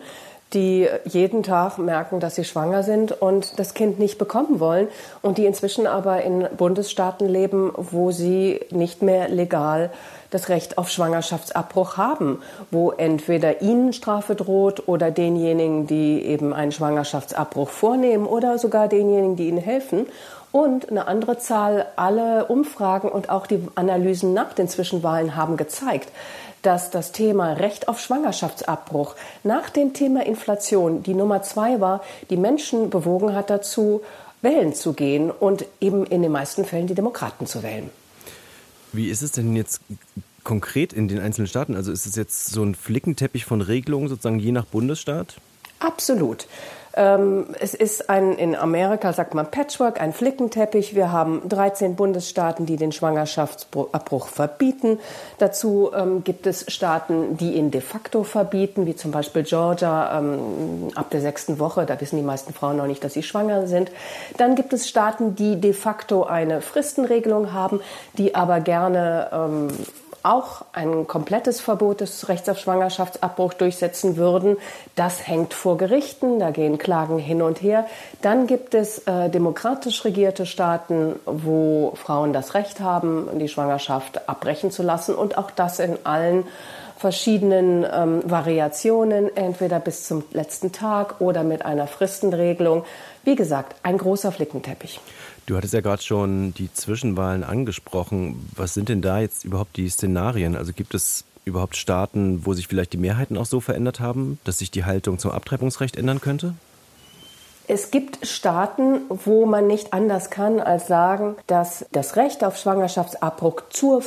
die 0.53 0.88
jeden 1.05 1.43
Tag 1.43 1.77
merken, 1.77 2.20
dass 2.20 2.36
sie 2.36 2.43
schwanger 2.43 2.84
sind 2.84 3.12
und 3.12 3.58
das 3.58 3.74
Kind 3.74 4.00
nicht 4.00 4.17
bekommen 4.17 4.60
wollen 4.60 4.88
und 5.22 5.38
die 5.38 5.46
inzwischen 5.46 5.88
aber 5.88 6.22
in 6.24 6.48
Bundesstaaten 6.58 7.27
leben, 7.27 7.72
wo 7.75 8.12
sie 8.12 8.60
nicht 8.72 9.01
mehr 9.01 9.29
legal 9.29 9.91
das 10.29 10.50
Recht 10.50 10.77
auf 10.77 10.89
Schwangerschaftsabbruch 10.89 11.98
haben, 11.98 12.41
wo 12.72 12.91
entweder 12.91 13.62
ihnen 13.62 13.93
Strafe 13.93 14.34
droht 14.36 14.88
oder 14.88 15.12
denjenigen, 15.12 15.88
die 15.88 16.25
eben 16.25 16.53
einen 16.53 16.72
Schwangerschaftsabbruch 16.72 17.70
vornehmen 17.70 18.25
oder 18.25 18.58
sogar 18.58 18.88
denjenigen, 18.88 19.36
die 19.36 19.50
ihnen 19.50 19.58
helfen. 19.58 20.08
Und 20.53 20.89
eine 20.89 21.08
andere 21.08 21.38
Zahl, 21.38 21.86
alle 21.96 22.46
Umfragen 22.46 23.10
und 23.10 23.29
auch 23.29 23.48
die 23.48 23.65
Analysen 23.75 24.34
nach 24.34 24.53
den 24.53 24.67
Zwischenwahlen 24.67 25.36
haben 25.36 25.55
gezeigt, 25.55 26.10
dass 26.61 26.91
das 26.91 27.11
Thema 27.11 27.53
Recht 27.53 27.87
auf 27.87 27.99
Schwangerschaftsabbruch 27.99 29.15
nach 29.43 29.69
dem 29.69 29.93
Thema 29.93 30.25
Inflation 30.25 31.03
die 31.03 31.13
Nummer 31.13 31.41
zwei 31.43 31.79
war, 31.79 32.03
die 32.29 32.37
Menschen 32.37 32.89
bewogen 32.89 33.33
hat 33.33 33.49
dazu, 33.49 34.01
wählen 34.41 34.73
zu 34.73 34.93
gehen 34.93 35.31
und 35.31 35.65
eben 35.79 36.05
in 36.05 36.21
den 36.21 36.31
meisten 36.31 36.65
Fällen 36.65 36.87
die 36.87 36.95
Demokraten 36.95 37.45
zu 37.45 37.63
wählen. 37.63 37.89
Wie 38.91 39.09
ist 39.09 39.21
es 39.21 39.31
denn 39.31 39.55
jetzt 39.55 39.81
konkret 40.43 40.93
in 40.93 41.07
den 41.07 41.19
einzelnen 41.19 41.47
Staaten? 41.47 41.75
Also 41.75 41.91
ist 41.91 42.05
es 42.05 42.15
jetzt 42.15 42.47
so 42.47 42.63
ein 42.63 42.75
Flickenteppich 42.75 43.45
von 43.45 43.61
Regelungen 43.61 44.09
sozusagen 44.09 44.39
je 44.39 44.51
nach 44.51 44.65
Bundesstaat? 44.65 45.35
Absolut. 45.81 46.47
Ähm, 46.93 47.47
es 47.59 47.73
ist 47.73 48.09
ein, 48.09 48.33
in 48.33 48.55
Amerika 48.55 49.13
sagt 49.13 49.33
man 49.33 49.50
Patchwork, 49.50 50.01
ein 50.01 50.11
Flickenteppich. 50.11 50.93
Wir 50.93 51.11
haben 51.11 51.47
13 51.47 51.95
Bundesstaaten, 51.95 52.65
die 52.65 52.75
den 52.75 52.91
Schwangerschaftsabbruch 52.91 54.27
verbieten. 54.27 55.00
Dazu 55.38 55.91
ähm, 55.95 56.23
gibt 56.23 56.47
es 56.47 56.65
Staaten, 56.71 57.38
die 57.38 57.53
ihn 57.53 57.71
de 57.71 57.81
facto 57.81 58.23
verbieten, 58.23 58.85
wie 58.85 58.95
zum 58.95 59.11
Beispiel 59.11 59.43
Georgia 59.43 60.19
ähm, 60.19 60.89
ab 60.95 61.09
der 61.11 61.21
sechsten 61.21 61.59
Woche. 61.59 61.85
Da 61.85 62.00
wissen 62.01 62.17
die 62.17 62.23
meisten 62.23 62.53
Frauen 62.53 62.77
noch 62.77 62.88
nicht, 62.88 63.03
dass 63.03 63.13
sie 63.13 63.23
schwanger 63.23 63.67
sind. 63.67 63.91
Dann 64.38 64.55
gibt 64.55 64.73
es 64.73 64.89
Staaten, 64.89 65.35
die 65.35 65.61
de 65.61 65.73
facto 65.73 66.25
eine 66.25 66.61
Fristenregelung 66.61 67.53
haben, 67.53 67.79
die 68.17 68.35
aber 68.35 68.59
gerne 68.59 69.29
ähm, 69.31 69.67
auch 70.23 70.65
ein 70.73 71.07
komplettes 71.07 71.61
Verbot 71.61 72.01
des 72.01 72.29
Rechts 72.29 72.49
auf 72.49 72.59
Schwangerschaftsabbruch 72.59 73.53
durchsetzen 73.53 74.17
würden. 74.17 74.57
Das 74.95 75.27
hängt 75.27 75.53
vor 75.53 75.77
Gerichten, 75.77 76.39
da 76.39 76.51
gehen 76.51 76.77
Klagen 76.77 77.17
hin 77.17 77.41
und 77.41 77.61
her. 77.61 77.85
Dann 78.21 78.47
gibt 78.47 78.73
es 78.73 78.99
äh, 79.07 79.29
demokratisch 79.29 80.05
regierte 80.05 80.45
Staaten, 80.45 81.15
wo 81.25 81.93
Frauen 81.95 82.33
das 82.33 82.53
Recht 82.53 82.79
haben, 82.79 83.27
die 83.39 83.47
Schwangerschaft 83.47 84.29
abbrechen 84.29 84.71
zu 84.71 84.83
lassen 84.83 85.15
und 85.15 85.37
auch 85.37 85.51
das 85.51 85.79
in 85.79 85.97
allen 86.03 86.45
verschiedenen 87.01 87.83
ähm, 87.91 88.21
Variationen, 88.23 89.35
entweder 89.35 89.79
bis 89.79 90.07
zum 90.07 90.23
letzten 90.31 90.71
Tag 90.71 91.19
oder 91.19 91.43
mit 91.43 91.65
einer 91.65 91.87
Fristenregelung. 91.87 92.85
Wie 93.23 93.35
gesagt, 93.35 93.75
ein 93.81 93.97
großer 93.97 94.31
Flickenteppich. 94.31 94.99
Du 95.51 95.58
hattest 95.58 95.74
ja 95.74 95.81
gerade 95.81 96.01
schon 96.01 96.53
die 96.53 96.72
Zwischenwahlen 96.72 97.43
angesprochen. 97.43 98.50
Was 98.55 98.74
sind 98.74 98.88
denn 98.88 99.01
da 99.01 99.20
jetzt 99.20 99.43
überhaupt 99.43 99.75
die 99.75 99.89
Szenarien? 99.89 100.55
Also 100.55 100.72
gibt 100.72 100.93
es 100.93 101.25
überhaupt 101.43 101.75
Staaten, 101.75 102.46
wo 102.46 102.53
sich 102.53 102.70
vielleicht 102.70 102.93
die 102.93 102.98
Mehrheiten 102.98 103.36
auch 103.36 103.46
so 103.46 103.60
verändert 103.60 104.00
haben, 104.00 104.39
dass 104.46 104.60
sich 104.60 104.72
die 104.72 104.86
Haltung 104.86 105.20
zum 105.20 105.31
Abtreibungsrecht 105.31 105.98
ändern 105.98 106.22
könnte? 106.22 106.53
Es 107.67 107.91
gibt 107.91 108.25
Staaten, 108.25 109.01
wo 109.10 109.46
man 109.46 109.67
nicht 109.67 109.91
anders 109.91 110.29
kann, 110.29 110.62
als 110.62 110.88
sagen, 110.88 111.36
dass 111.48 111.86
das 111.91 112.15
Recht 112.15 112.46
auf 112.46 112.58
Schwangerschaftsabbruch 112.58 113.63
zur, 113.72 114.01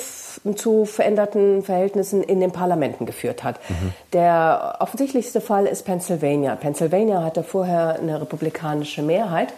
zu 0.57 0.87
veränderten 0.87 1.63
Verhältnissen 1.63 2.23
in 2.23 2.41
den 2.41 2.53
Parlamenten 2.53 3.05
geführt 3.05 3.45
hat. 3.45 3.61
Mhm. 3.69 3.93
Der 4.15 4.77
offensichtlichste 4.81 5.43
Fall 5.43 5.67
ist 5.67 5.85
Pennsylvania. 5.85 6.57
Pennsylvania 6.57 7.23
hatte 7.23 7.43
vorher 7.43 7.99
eine 7.99 8.19
republikanische 8.19 9.03
Mehrheit 9.03 9.53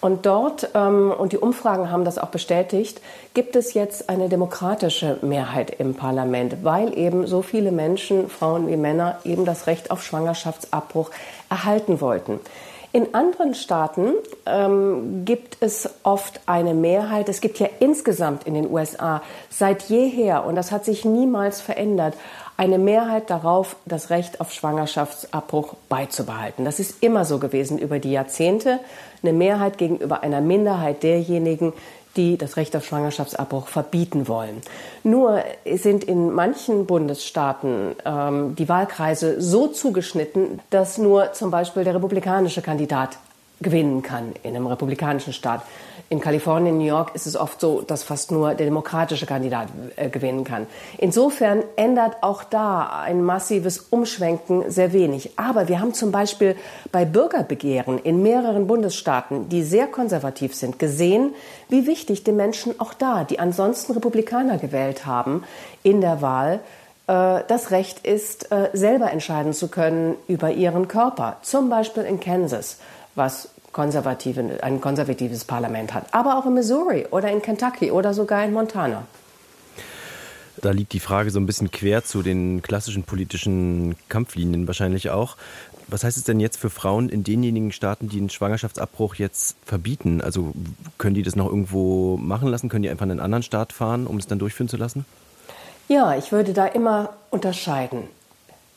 und 0.00 0.24
dort, 0.24 0.70
ähm, 0.74 1.12
und 1.16 1.32
die 1.32 1.38
Umfragen 1.38 1.90
haben 1.90 2.04
das 2.04 2.18
auch 2.18 2.28
bestätigt, 2.28 3.00
gibt 3.34 3.54
es 3.54 3.74
jetzt 3.74 4.08
eine 4.08 4.28
demokratische 4.28 5.18
Mehrheit 5.22 5.70
im 5.78 5.94
Parlament, 5.94 6.64
weil 6.64 6.96
eben 6.98 7.26
so 7.26 7.42
viele 7.42 7.70
Menschen, 7.70 8.28
Frauen 8.28 8.66
wie 8.66 8.76
Männer, 8.76 9.18
eben 9.24 9.44
das 9.44 9.66
Recht 9.66 9.90
auf 9.90 10.02
Schwangerschaftsabbruch 10.02 11.10
erhalten 11.50 12.00
wollten. 12.00 12.40
In 12.92 13.14
anderen 13.14 13.54
Staaten 13.54 14.14
ähm, 14.46 15.24
gibt 15.24 15.58
es 15.60 15.88
oft 16.02 16.40
eine 16.46 16.74
Mehrheit. 16.74 17.28
Es 17.28 17.40
gibt 17.40 17.60
ja 17.60 17.68
insgesamt 17.78 18.48
in 18.48 18.54
den 18.54 18.68
USA 18.68 19.22
seit 19.48 19.84
jeher, 19.84 20.44
und 20.44 20.56
das 20.56 20.72
hat 20.72 20.84
sich 20.84 21.04
niemals 21.04 21.60
verändert, 21.60 22.14
eine 22.56 22.78
Mehrheit 22.78 23.30
darauf, 23.30 23.76
das 23.86 24.10
Recht 24.10 24.40
auf 24.40 24.52
Schwangerschaftsabbruch 24.52 25.74
beizubehalten. 25.88 26.64
Das 26.64 26.80
ist 26.80 27.02
immer 27.02 27.24
so 27.24 27.38
gewesen 27.38 27.78
über 27.78 28.00
die 28.00 28.10
Jahrzehnte. 28.10 28.80
Eine 29.22 29.32
Mehrheit 29.32 29.78
gegenüber 29.78 30.22
einer 30.22 30.40
Minderheit 30.40 31.02
derjenigen, 31.02 31.72
die 32.16 32.36
das 32.36 32.56
Recht 32.56 32.74
auf 32.76 32.84
Schwangerschaftsabbruch 32.84 33.68
verbieten 33.68 34.28
wollen. 34.28 34.62
Nur 35.04 35.42
sind 35.74 36.04
in 36.04 36.32
manchen 36.32 36.86
Bundesstaaten 36.86 37.94
ähm, 38.04 38.56
die 38.56 38.68
Wahlkreise 38.68 39.40
so 39.40 39.68
zugeschnitten, 39.68 40.60
dass 40.70 40.98
nur 40.98 41.32
zum 41.32 41.50
Beispiel 41.50 41.84
der 41.84 41.94
republikanische 41.94 42.62
Kandidat 42.62 43.18
gewinnen 43.60 44.02
kann 44.02 44.32
in 44.42 44.56
einem 44.56 44.66
republikanischen 44.66 45.32
Staat. 45.32 45.62
In 46.12 46.20
Kalifornien, 46.20 46.76
New 46.76 46.84
York 46.84 47.14
ist 47.14 47.28
es 47.28 47.36
oft 47.36 47.60
so, 47.60 47.82
dass 47.82 48.02
fast 48.02 48.32
nur 48.32 48.54
der 48.54 48.66
demokratische 48.66 49.26
Kandidat 49.26 49.68
äh, 49.94 50.08
gewinnen 50.08 50.42
kann. 50.42 50.66
Insofern 50.98 51.62
ändert 51.76 52.16
auch 52.22 52.42
da 52.42 53.00
ein 53.04 53.22
massives 53.22 53.78
Umschwenken 53.78 54.68
sehr 54.68 54.92
wenig. 54.92 55.30
Aber 55.36 55.68
wir 55.68 55.78
haben 55.78 55.94
zum 55.94 56.10
Beispiel 56.10 56.56
bei 56.90 57.04
Bürgerbegehren 57.04 57.96
in 58.00 58.24
mehreren 58.24 58.66
Bundesstaaten, 58.66 59.48
die 59.50 59.62
sehr 59.62 59.86
konservativ 59.86 60.52
sind, 60.52 60.80
gesehen, 60.80 61.32
wie 61.68 61.86
wichtig 61.86 62.24
den 62.24 62.34
Menschen 62.34 62.80
auch 62.80 62.92
da, 62.92 63.22
die 63.22 63.38
ansonsten 63.38 63.92
Republikaner 63.92 64.58
gewählt 64.58 65.06
haben, 65.06 65.44
in 65.84 66.00
der 66.00 66.20
Wahl 66.20 66.58
äh, 67.06 67.44
das 67.46 67.70
Recht 67.70 68.04
ist, 68.04 68.50
äh, 68.50 68.70
selber 68.72 69.12
entscheiden 69.12 69.52
zu 69.52 69.68
können 69.68 70.16
über 70.26 70.50
ihren 70.50 70.88
Körper. 70.88 71.36
Zum 71.42 71.70
Beispiel 71.70 72.02
in 72.02 72.18
Kansas, 72.18 72.78
was 73.14 73.48
konservative, 73.72 74.62
ein 74.62 74.80
konservatives 74.80 75.44
Parlament 75.44 75.94
hat, 75.94 76.12
aber 76.12 76.38
auch 76.38 76.46
in 76.46 76.54
Missouri 76.54 77.06
oder 77.10 77.30
in 77.30 77.42
Kentucky 77.42 77.90
oder 77.90 78.14
sogar 78.14 78.44
in 78.44 78.52
Montana. 78.52 79.04
Da 80.60 80.72
liegt 80.72 80.92
die 80.92 81.00
Frage 81.00 81.30
so 81.30 81.40
ein 81.40 81.46
bisschen 81.46 81.70
quer 81.70 82.04
zu 82.04 82.22
den 82.22 82.60
klassischen 82.60 83.04
politischen 83.04 83.96
Kampflinien 84.08 84.66
wahrscheinlich 84.66 85.10
auch. 85.10 85.36
Was 85.88 86.04
heißt 86.04 86.16
es 86.16 86.24
denn 86.24 86.38
jetzt 86.38 86.58
für 86.58 86.70
Frauen 86.70 87.08
in 87.08 87.24
denjenigen 87.24 87.72
Staaten, 87.72 88.08
die 88.08 88.18
einen 88.18 88.30
Schwangerschaftsabbruch 88.30 89.16
jetzt 89.16 89.56
verbieten? 89.64 90.20
Also 90.20 90.52
können 90.98 91.14
die 91.14 91.22
das 91.22 91.34
noch 91.34 91.46
irgendwo 91.46 92.16
machen 92.16 92.48
lassen? 92.48 92.68
Können 92.68 92.82
die 92.82 92.90
einfach 92.90 93.06
in 93.06 93.12
einen 93.12 93.20
anderen 93.20 93.42
Staat 93.42 93.72
fahren, 93.72 94.06
um 94.06 94.18
es 94.18 94.26
dann 94.26 94.38
durchführen 94.38 94.68
zu 94.68 94.76
lassen? 94.76 95.04
Ja, 95.88 96.16
ich 96.16 96.30
würde 96.30 96.52
da 96.52 96.66
immer 96.66 97.14
unterscheiden. 97.30 98.04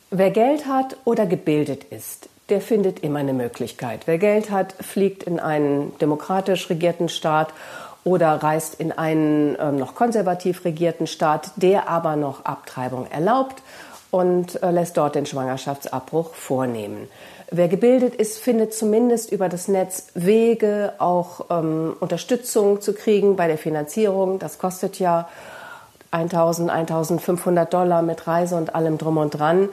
Wer 0.09 0.31
Geld 0.31 0.65
hat 0.65 0.97
oder 1.05 1.25
gebildet 1.25 1.83
ist, 1.83 2.29
der 2.49 2.61
findet 2.61 2.99
immer 2.99 3.19
eine 3.19 3.33
Möglichkeit. 3.33 4.01
Wer 4.05 4.17
Geld 4.17 4.51
hat, 4.51 4.73
fliegt 4.81 5.23
in 5.23 5.39
einen 5.39 5.97
demokratisch 5.99 6.69
regierten 6.69 7.09
Staat 7.09 7.53
oder 8.03 8.31
reist 8.31 8.79
in 8.79 8.91
einen 8.91 9.55
äh, 9.55 9.71
noch 9.71 9.95
konservativ 9.95 10.65
regierten 10.65 11.07
Staat, 11.07 11.51
der 11.55 11.87
aber 11.87 12.15
noch 12.15 12.45
Abtreibung 12.45 13.07
erlaubt 13.09 13.61
und 14.11 14.61
äh, 14.61 14.71
lässt 14.71 14.97
dort 14.97 15.15
den 15.15 15.25
Schwangerschaftsabbruch 15.25 16.33
vornehmen. 16.33 17.07
Wer 17.49 17.67
gebildet 17.67 18.15
ist, 18.15 18.39
findet 18.39 18.73
zumindest 18.73 19.31
über 19.31 19.47
das 19.47 19.67
Netz 19.67 20.07
Wege, 20.15 20.93
auch 20.97 21.45
ähm, 21.49 21.95
Unterstützung 21.99 22.81
zu 22.81 22.93
kriegen 22.93 23.35
bei 23.35 23.47
der 23.47 23.57
Finanzierung. 23.57 24.39
Das 24.39 24.57
kostet 24.57 24.99
ja 24.99 25.29
1000, 26.11 26.69
1500 26.69 27.73
Dollar 27.73 28.01
mit 28.01 28.27
Reise 28.27 28.55
und 28.55 28.75
allem 28.75 28.97
drum 28.97 29.17
und 29.17 29.31
dran. 29.31 29.69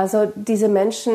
Also 0.00 0.32
diese 0.34 0.68
Menschen, 0.68 1.12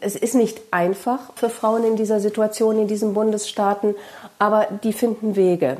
es 0.00 0.16
ist 0.16 0.34
nicht 0.34 0.58
einfach 0.70 1.18
für 1.34 1.50
Frauen 1.50 1.84
in 1.84 1.96
dieser 1.96 2.18
Situation 2.18 2.78
in 2.78 2.88
diesen 2.88 3.12
Bundesstaaten, 3.12 3.94
aber 4.38 4.68
die 4.82 4.94
finden 4.94 5.36
Wege. 5.36 5.76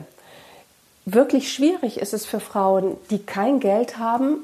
Wirklich 1.06 1.50
schwierig 1.50 1.98
ist 1.98 2.12
es 2.12 2.26
für 2.26 2.38
Frauen, 2.38 2.98
die 3.08 3.20
kein 3.20 3.58
Geld 3.58 3.96
haben, 3.96 4.36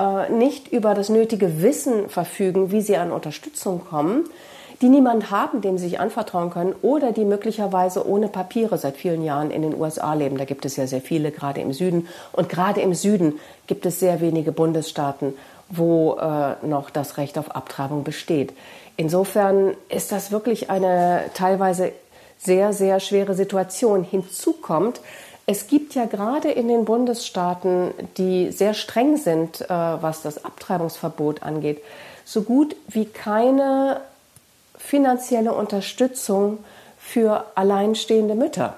äh, 0.00 0.28
nicht 0.28 0.72
über 0.72 0.92
das 0.94 1.08
nötige 1.08 1.62
Wissen 1.62 2.08
verfügen, 2.08 2.72
wie 2.72 2.80
sie 2.80 2.96
an 2.96 3.12
Unterstützung 3.12 3.82
kommen, 3.88 4.24
die 4.82 4.88
niemand 4.88 5.30
haben, 5.30 5.60
dem 5.60 5.78
sie 5.78 5.84
sich 5.84 6.00
anvertrauen 6.00 6.50
können 6.50 6.74
oder 6.82 7.12
die 7.12 7.24
möglicherweise 7.24 8.08
ohne 8.08 8.26
Papiere 8.26 8.76
seit 8.76 8.96
vielen 8.96 9.22
Jahren 9.22 9.52
in 9.52 9.62
den 9.62 9.80
USA 9.80 10.14
leben. 10.14 10.36
Da 10.36 10.46
gibt 10.46 10.64
es 10.64 10.74
ja 10.74 10.88
sehr 10.88 11.00
viele, 11.00 11.30
gerade 11.30 11.60
im 11.60 11.72
Süden. 11.72 12.08
Und 12.32 12.48
gerade 12.48 12.80
im 12.80 12.92
Süden 12.92 13.38
gibt 13.68 13.86
es 13.86 14.00
sehr 14.00 14.20
wenige 14.20 14.50
Bundesstaaten, 14.50 15.34
wo 15.70 16.14
äh, 16.14 16.66
noch 16.66 16.90
das 16.90 17.16
Recht 17.16 17.38
auf 17.38 17.54
Abtreibung 17.54 18.04
besteht. 18.04 18.52
Insofern 18.96 19.74
ist 19.88 20.12
das 20.12 20.30
wirklich 20.30 20.68
eine 20.68 21.24
teilweise 21.34 21.92
sehr, 22.38 22.72
sehr 22.72 23.00
schwere 23.00 23.34
Situation. 23.34 24.04
Hinzu 24.04 24.52
kommt, 24.52 25.00
es 25.46 25.66
gibt 25.66 25.94
ja 25.94 26.04
gerade 26.04 26.50
in 26.50 26.68
den 26.68 26.84
Bundesstaaten, 26.84 27.92
die 28.16 28.52
sehr 28.52 28.74
streng 28.74 29.16
sind, 29.16 29.62
äh, 29.62 29.68
was 29.68 30.22
das 30.22 30.44
Abtreibungsverbot 30.44 31.42
angeht, 31.42 31.82
so 32.24 32.42
gut 32.42 32.76
wie 32.88 33.06
keine 33.06 34.00
finanzielle 34.76 35.52
Unterstützung 35.52 36.58
für 36.98 37.44
alleinstehende 37.54 38.34
Mütter. 38.34 38.76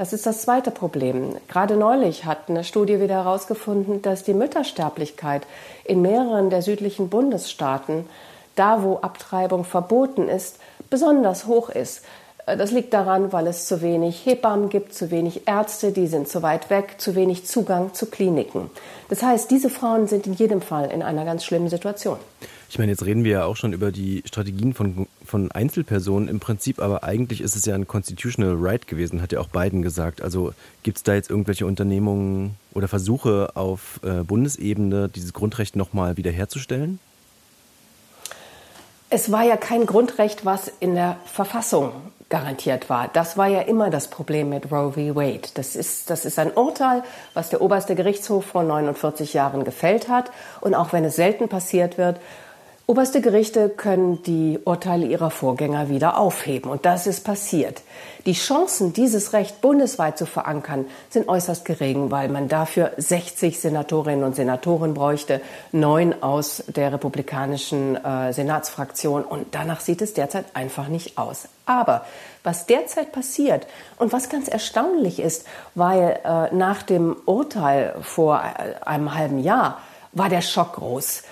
Das 0.00 0.14
ist 0.14 0.24
das 0.24 0.40
zweite 0.40 0.70
Problem. 0.70 1.36
Gerade 1.46 1.76
neulich 1.76 2.24
hat 2.24 2.48
eine 2.48 2.64
Studie 2.64 3.02
wieder 3.02 3.16
herausgefunden, 3.16 4.00
dass 4.00 4.24
die 4.24 4.32
Müttersterblichkeit 4.32 5.42
in 5.84 6.00
mehreren 6.00 6.48
der 6.48 6.62
südlichen 6.62 7.10
Bundesstaaten, 7.10 8.06
da 8.56 8.82
wo 8.82 8.96
Abtreibung 9.00 9.62
verboten 9.62 10.26
ist, 10.26 10.58
besonders 10.88 11.46
hoch 11.46 11.68
ist. 11.68 12.02
Das 12.46 12.70
liegt 12.70 12.94
daran, 12.94 13.30
weil 13.34 13.46
es 13.46 13.66
zu 13.66 13.82
wenig 13.82 14.24
Hebammen 14.24 14.70
gibt, 14.70 14.94
zu 14.94 15.10
wenig 15.10 15.46
Ärzte, 15.46 15.92
die 15.92 16.06
sind 16.06 16.28
zu 16.28 16.42
weit 16.42 16.70
weg, 16.70 16.94
zu 16.96 17.14
wenig 17.14 17.44
Zugang 17.44 17.92
zu 17.92 18.06
Kliniken. 18.06 18.70
Das 19.10 19.22
heißt, 19.22 19.50
diese 19.50 19.68
Frauen 19.68 20.06
sind 20.06 20.26
in 20.26 20.32
jedem 20.32 20.62
Fall 20.62 20.90
in 20.90 21.02
einer 21.02 21.26
ganz 21.26 21.44
schlimmen 21.44 21.68
Situation. 21.68 22.16
Ich 22.70 22.78
meine, 22.78 22.92
jetzt 22.92 23.04
reden 23.04 23.22
wir 23.24 23.32
ja 23.32 23.44
auch 23.44 23.56
schon 23.56 23.74
über 23.74 23.92
die 23.92 24.22
Strategien 24.24 24.72
von, 24.72 25.08
von 25.30 25.50
Einzelpersonen 25.52 26.28
im 26.28 26.40
Prinzip, 26.40 26.80
aber 26.80 27.04
eigentlich 27.04 27.40
ist 27.40 27.56
es 27.56 27.64
ja 27.64 27.74
ein 27.74 27.86
Constitutional 27.86 28.54
Right 28.58 28.86
gewesen, 28.86 29.22
hat 29.22 29.32
ja 29.32 29.40
auch 29.40 29.48
Biden 29.48 29.80
gesagt. 29.80 30.20
Also 30.20 30.52
gibt 30.82 30.98
es 30.98 31.02
da 31.02 31.14
jetzt 31.14 31.30
irgendwelche 31.30 31.66
Unternehmungen 31.66 32.56
oder 32.74 32.88
Versuche 32.88 33.52
auf 33.54 34.00
äh, 34.02 34.24
Bundesebene, 34.24 35.08
dieses 35.08 35.32
Grundrecht 35.32 35.76
nochmal 35.76 36.16
wiederherzustellen? 36.16 36.98
Es 39.08 39.32
war 39.32 39.44
ja 39.44 39.56
kein 39.56 39.86
Grundrecht, 39.86 40.44
was 40.44 40.70
in 40.80 40.94
der 40.94 41.16
Verfassung 41.24 41.92
garantiert 42.28 42.88
war. 42.88 43.08
Das 43.08 43.36
war 43.36 43.48
ja 43.48 43.60
immer 43.60 43.90
das 43.90 44.08
Problem 44.08 44.48
mit 44.50 44.70
Roe 44.70 44.92
v. 44.92 45.16
Wade. 45.16 45.48
Das 45.54 45.74
ist, 45.74 46.10
das 46.10 46.24
ist 46.24 46.38
ein 46.38 46.52
Urteil, 46.52 47.02
was 47.34 47.50
der 47.50 47.60
oberste 47.60 47.96
Gerichtshof 47.96 48.44
vor 48.44 48.62
49 48.62 49.34
Jahren 49.34 49.64
gefällt 49.64 50.08
hat. 50.08 50.30
Und 50.60 50.76
auch 50.76 50.92
wenn 50.92 51.04
es 51.04 51.16
selten 51.16 51.48
passiert 51.48 51.98
wird, 51.98 52.20
Oberste 52.90 53.20
Gerichte 53.20 53.68
können 53.68 54.20
die 54.24 54.58
Urteile 54.64 55.06
ihrer 55.06 55.30
Vorgänger 55.30 55.88
wieder 55.90 56.18
aufheben. 56.18 56.68
Und 56.68 56.84
das 56.84 57.06
ist 57.06 57.22
passiert. 57.22 57.82
Die 58.26 58.32
Chancen, 58.32 58.92
dieses 58.92 59.32
Recht 59.32 59.60
bundesweit 59.60 60.18
zu 60.18 60.26
verankern, 60.26 60.86
sind 61.08 61.28
äußerst 61.28 61.64
gering, 61.64 62.10
weil 62.10 62.28
man 62.28 62.48
dafür 62.48 62.90
60 62.96 63.60
Senatorinnen 63.60 64.24
und 64.24 64.34
Senatoren 64.34 64.94
bräuchte, 64.94 65.40
neun 65.70 66.20
aus 66.20 66.64
der 66.66 66.92
republikanischen 66.92 67.94
äh, 67.94 68.32
Senatsfraktion. 68.32 69.22
Und 69.22 69.54
danach 69.54 69.78
sieht 69.78 70.02
es 70.02 70.12
derzeit 70.12 70.46
einfach 70.54 70.88
nicht 70.88 71.16
aus. 71.16 71.46
Aber 71.66 72.04
was 72.42 72.66
derzeit 72.66 73.12
passiert 73.12 73.68
und 73.98 74.12
was 74.12 74.28
ganz 74.28 74.48
erstaunlich 74.48 75.20
ist, 75.20 75.46
weil 75.76 76.18
äh, 76.24 76.52
nach 76.52 76.82
dem 76.82 77.16
Urteil 77.24 77.94
vor 78.02 78.42
äh, 78.42 78.84
einem 78.84 79.14
halben 79.14 79.38
Jahr 79.38 79.78
war 80.10 80.28
der 80.28 80.42
Schock 80.42 80.72
groß. 80.72 81.22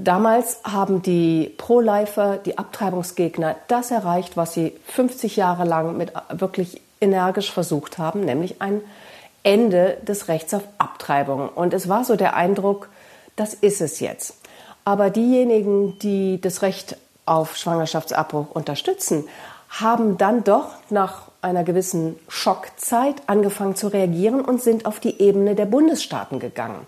Damals 0.00 0.60
haben 0.62 1.02
die 1.02 1.52
Pro-Lifer, 1.58 2.36
die 2.36 2.56
Abtreibungsgegner, 2.56 3.56
das 3.66 3.90
erreicht, 3.90 4.36
was 4.36 4.52
sie 4.52 4.78
50 4.86 5.34
Jahre 5.34 5.64
lang 5.64 5.96
mit 5.96 6.12
wirklich 6.30 6.80
energisch 7.00 7.50
versucht 7.50 7.98
haben, 7.98 8.20
nämlich 8.20 8.62
ein 8.62 8.80
Ende 9.42 9.98
des 10.02 10.28
Rechts 10.28 10.54
auf 10.54 10.62
Abtreibung. 10.78 11.48
Und 11.48 11.74
es 11.74 11.88
war 11.88 12.04
so 12.04 12.14
der 12.14 12.36
Eindruck, 12.36 12.88
das 13.34 13.54
ist 13.54 13.80
es 13.80 13.98
jetzt. 13.98 14.36
Aber 14.84 15.10
diejenigen, 15.10 15.98
die 15.98 16.40
das 16.40 16.62
Recht 16.62 16.96
auf 17.26 17.56
Schwangerschaftsabbruch 17.56 18.52
unterstützen, 18.52 19.24
haben 19.68 20.16
dann 20.16 20.44
doch 20.44 20.68
nach 20.90 21.22
einer 21.42 21.64
gewissen 21.64 22.16
Schockzeit 22.28 23.16
angefangen 23.26 23.74
zu 23.74 23.88
reagieren 23.88 24.42
und 24.42 24.62
sind 24.62 24.86
auf 24.86 25.00
die 25.00 25.20
Ebene 25.20 25.56
der 25.56 25.66
Bundesstaaten 25.66 26.38
gegangen. 26.38 26.86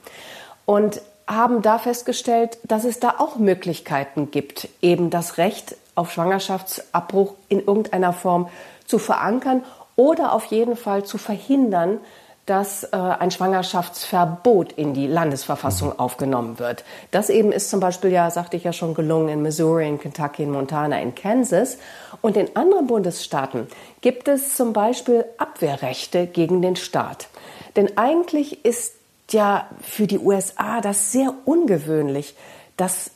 Und 0.64 1.02
haben 1.30 1.62
da 1.62 1.78
festgestellt, 1.78 2.58
dass 2.64 2.84
es 2.84 3.00
da 3.00 3.14
auch 3.18 3.36
Möglichkeiten 3.36 4.30
gibt, 4.30 4.68
eben 4.82 5.10
das 5.10 5.38
Recht 5.38 5.76
auf 5.94 6.12
Schwangerschaftsabbruch 6.12 7.34
in 7.48 7.60
irgendeiner 7.60 8.12
Form 8.12 8.48
zu 8.86 8.98
verankern 8.98 9.64
oder 9.96 10.32
auf 10.32 10.46
jeden 10.46 10.76
Fall 10.76 11.04
zu 11.04 11.18
verhindern, 11.18 12.00
dass 12.46 12.82
äh, 12.84 12.96
ein 12.96 13.30
Schwangerschaftsverbot 13.30 14.72
in 14.72 14.92
die 14.92 15.06
Landesverfassung 15.06 15.90
mhm. 15.90 15.98
aufgenommen 16.00 16.58
wird. 16.58 16.84
Das 17.12 17.30
eben 17.30 17.52
ist 17.52 17.70
zum 17.70 17.78
Beispiel 17.78 18.10
ja, 18.10 18.28
sagte 18.30 18.56
ich 18.56 18.64
ja 18.64 18.72
schon, 18.72 18.94
gelungen 18.94 19.28
in 19.28 19.42
Missouri, 19.42 19.86
in 19.86 20.00
Kentucky, 20.00 20.42
in 20.42 20.50
Montana, 20.50 21.00
in 21.00 21.14
Kansas. 21.14 21.78
Und 22.22 22.36
in 22.36 22.56
anderen 22.56 22.88
Bundesstaaten 22.88 23.68
gibt 24.00 24.26
es 24.26 24.56
zum 24.56 24.72
Beispiel 24.72 25.24
Abwehrrechte 25.38 26.26
gegen 26.26 26.60
den 26.60 26.74
Staat. 26.74 27.28
Denn 27.76 27.96
eigentlich 27.96 28.64
ist 28.64 28.94
ja 29.32 29.68
für 29.82 30.06
die 30.06 30.18
USA 30.18 30.80
das 30.80 31.12
sehr 31.12 31.32
ungewöhnlich, 31.44 32.34
dass 32.76 33.10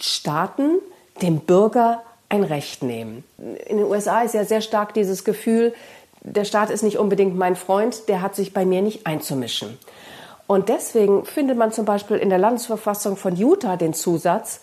Staaten 0.00 0.78
dem 1.22 1.40
Bürger 1.40 2.02
ein 2.28 2.44
Recht 2.44 2.82
nehmen. 2.82 3.24
In 3.38 3.78
den 3.78 3.86
USA 3.86 4.22
ist 4.22 4.34
ja 4.34 4.44
sehr 4.44 4.60
stark 4.60 4.94
dieses 4.94 5.24
Gefühl, 5.24 5.74
der 6.22 6.44
Staat 6.44 6.70
ist 6.70 6.82
nicht 6.82 6.98
unbedingt 6.98 7.36
mein 7.36 7.56
Freund, 7.56 8.08
der 8.08 8.22
hat 8.22 8.34
sich 8.34 8.52
bei 8.52 8.64
mir 8.64 8.82
nicht 8.82 9.06
einzumischen. 9.06 9.78
Und 10.46 10.68
deswegen 10.68 11.24
findet 11.24 11.58
man 11.58 11.72
zum 11.72 11.84
Beispiel 11.84 12.16
in 12.16 12.30
der 12.30 12.38
Landesverfassung 12.38 13.16
von 13.16 13.36
Utah 13.36 13.76
den 13.76 13.94
Zusatz, 13.94 14.60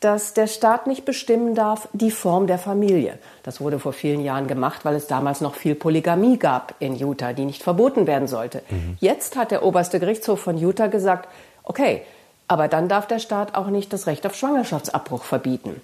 dass 0.00 0.32
der 0.32 0.46
Staat 0.46 0.86
nicht 0.86 1.04
bestimmen 1.04 1.54
darf, 1.54 1.88
die 1.92 2.10
Form 2.10 2.46
der 2.46 2.58
Familie. 2.58 3.18
Das 3.42 3.60
wurde 3.60 3.78
vor 3.78 3.92
vielen 3.92 4.20
Jahren 4.20 4.46
gemacht, 4.46 4.84
weil 4.84 4.94
es 4.94 5.08
damals 5.08 5.40
noch 5.40 5.54
viel 5.54 5.74
Polygamie 5.74 6.38
gab 6.38 6.74
in 6.78 6.94
Utah, 6.96 7.32
die 7.32 7.44
nicht 7.44 7.62
verboten 7.62 8.06
werden 8.06 8.28
sollte. 8.28 8.62
Mhm. 8.70 8.96
Jetzt 9.00 9.36
hat 9.36 9.50
der 9.50 9.64
oberste 9.64 9.98
Gerichtshof 9.98 10.40
von 10.40 10.56
Utah 10.56 10.86
gesagt, 10.86 11.28
okay, 11.64 12.02
aber 12.46 12.68
dann 12.68 12.88
darf 12.88 13.06
der 13.06 13.18
Staat 13.18 13.56
auch 13.56 13.66
nicht 13.66 13.92
das 13.92 14.06
Recht 14.06 14.24
auf 14.26 14.34
Schwangerschaftsabbruch 14.34 15.24
verbieten. 15.24 15.80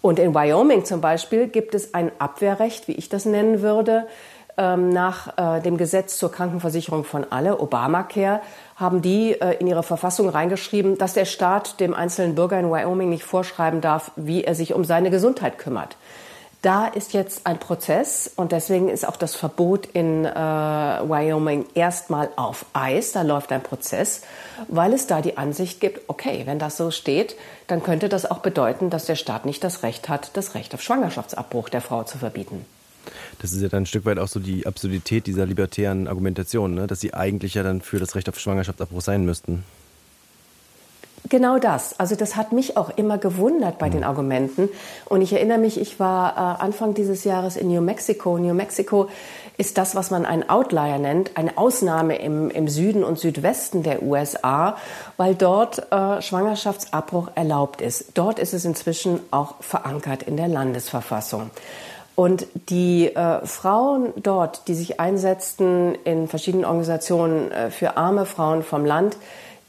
Und 0.00 0.18
in 0.18 0.34
Wyoming 0.34 0.84
zum 0.84 1.00
Beispiel 1.00 1.46
gibt 1.46 1.74
es 1.74 1.94
ein 1.94 2.10
Abwehrrecht, 2.18 2.88
wie 2.88 2.92
ich 2.92 3.08
das 3.08 3.24
nennen 3.24 3.62
würde, 3.62 4.06
ähm, 4.58 4.90
nach 4.90 5.38
äh, 5.38 5.60
dem 5.60 5.76
Gesetz 5.76 6.18
zur 6.18 6.32
Krankenversicherung 6.32 7.04
von 7.04 7.24
alle, 7.30 7.60
Obamacare, 7.60 8.40
haben 8.82 9.00
die 9.00 9.40
äh, 9.40 9.54
in 9.54 9.66
ihre 9.66 9.82
Verfassung 9.82 10.28
reingeschrieben, 10.28 10.98
dass 10.98 11.14
der 11.14 11.24
Staat 11.24 11.80
dem 11.80 11.94
einzelnen 11.94 12.34
Bürger 12.34 12.60
in 12.60 12.70
Wyoming 12.70 13.08
nicht 13.08 13.24
vorschreiben 13.24 13.80
darf, 13.80 14.10
wie 14.16 14.44
er 14.44 14.54
sich 14.54 14.74
um 14.74 14.84
seine 14.84 15.10
Gesundheit 15.10 15.56
kümmert. 15.56 15.96
Da 16.62 16.86
ist 16.86 17.12
jetzt 17.12 17.44
ein 17.44 17.58
Prozess 17.58 18.30
und 18.36 18.52
deswegen 18.52 18.88
ist 18.88 19.08
auch 19.08 19.16
das 19.16 19.34
Verbot 19.34 19.86
in 19.86 20.24
äh, 20.24 20.30
Wyoming 20.30 21.66
erstmal 21.74 22.28
auf 22.36 22.66
Eis. 22.72 23.10
Da 23.10 23.22
läuft 23.22 23.50
ein 23.50 23.64
Prozess, 23.64 24.22
weil 24.68 24.92
es 24.92 25.08
da 25.08 25.22
die 25.22 25.38
Ansicht 25.38 25.80
gibt, 25.80 26.08
okay, 26.08 26.42
wenn 26.44 26.60
das 26.60 26.76
so 26.76 26.92
steht, 26.92 27.34
dann 27.66 27.82
könnte 27.82 28.08
das 28.08 28.30
auch 28.30 28.38
bedeuten, 28.38 28.90
dass 28.90 29.06
der 29.06 29.16
Staat 29.16 29.44
nicht 29.44 29.64
das 29.64 29.82
Recht 29.82 30.08
hat, 30.08 30.36
das 30.36 30.54
Recht 30.54 30.72
auf 30.72 30.82
Schwangerschaftsabbruch 30.82 31.68
der 31.68 31.80
Frau 31.80 32.04
zu 32.04 32.18
verbieten. 32.18 32.64
Das 33.40 33.52
ist 33.52 33.62
ja 33.62 33.68
dann 33.68 33.82
ein 33.82 33.86
Stück 33.86 34.04
weit 34.04 34.18
auch 34.18 34.28
so 34.28 34.40
die 34.40 34.66
Absurdität 34.66 35.26
dieser 35.26 35.46
libertären 35.46 36.06
Argumentation, 36.06 36.74
ne? 36.74 36.86
dass 36.86 37.00
sie 37.00 37.14
eigentlich 37.14 37.54
ja 37.54 37.62
dann 37.62 37.80
für 37.80 37.98
das 37.98 38.14
Recht 38.14 38.28
auf 38.28 38.38
Schwangerschaftsabbruch 38.38 39.00
sein 39.00 39.24
müssten. 39.24 39.64
Genau 41.28 41.58
das. 41.58 41.98
Also 42.00 42.16
das 42.16 42.36
hat 42.36 42.52
mich 42.52 42.76
auch 42.76 42.90
immer 42.96 43.16
gewundert 43.16 43.78
bei 43.78 43.88
mhm. 43.88 43.92
den 43.92 44.04
Argumenten. 44.04 44.68
Und 45.06 45.22
ich 45.22 45.32
erinnere 45.32 45.58
mich, 45.58 45.80
ich 45.80 46.00
war 46.00 46.36
äh, 46.36 46.62
Anfang 46.62 46.94
dieses 46.94 47.24
Jahres 47.24 47.56
in 47.56 47.68
New 47.68 47.80
Mexico. 47.80 48.38
New 48.38 48.54
Mexico 48.54 49.08
ist 49.56 49.78
das, 49.78 49.94
was 49.94 50.10
man 50.10 50.26
ein 50.26 50.48
Outlier 50.48 50.98
nennt, 50.98 51.36
eine 51.36 51.56
Ausnahme 51.56 52.16
im, 52.16 52.50
im 52.50 52.68
Süden 52.68 53.04
und 53.04 53.18
Südwesten 53.18 53.82
der 53.82 54.02
USA, 54.02 54.76
weil 55.16 55.34
dort 55.34 55.92
äh, 55.92 56.20
Schwangerschaftsabbruch 56.20 57.30
erlaubt 57.34 57.80
ist. 57.80 58.12
Dort 58.14 58.38
ist 58.38 58.52
es 58.52 58.64
inzwischen 58.64 59.20
auch 59.30 59.54
verankert 59.60 60.24
in 60.24 60.36
der 60.36 60.48
Landesverfassung. 60.48 61.50
Und 62.14 62.46
die 62.68 63.14
äh, 63.14 63.44
Frauen 63.46 64.12
dort, 64.16 64.68
die 64.68 64.74
sich 64.74 65.00
einsetzten 65.00 65.94
in 66.04 66.28
verschiedenen 66.28 66.64
Organisationen 66.64 67.50
äh, 67.50 67.70
für 67.70 67.96
arme 67.96 68.26
Frauen 68.26 68.62
vom 68.62 68.84
Land, 68.84 69.16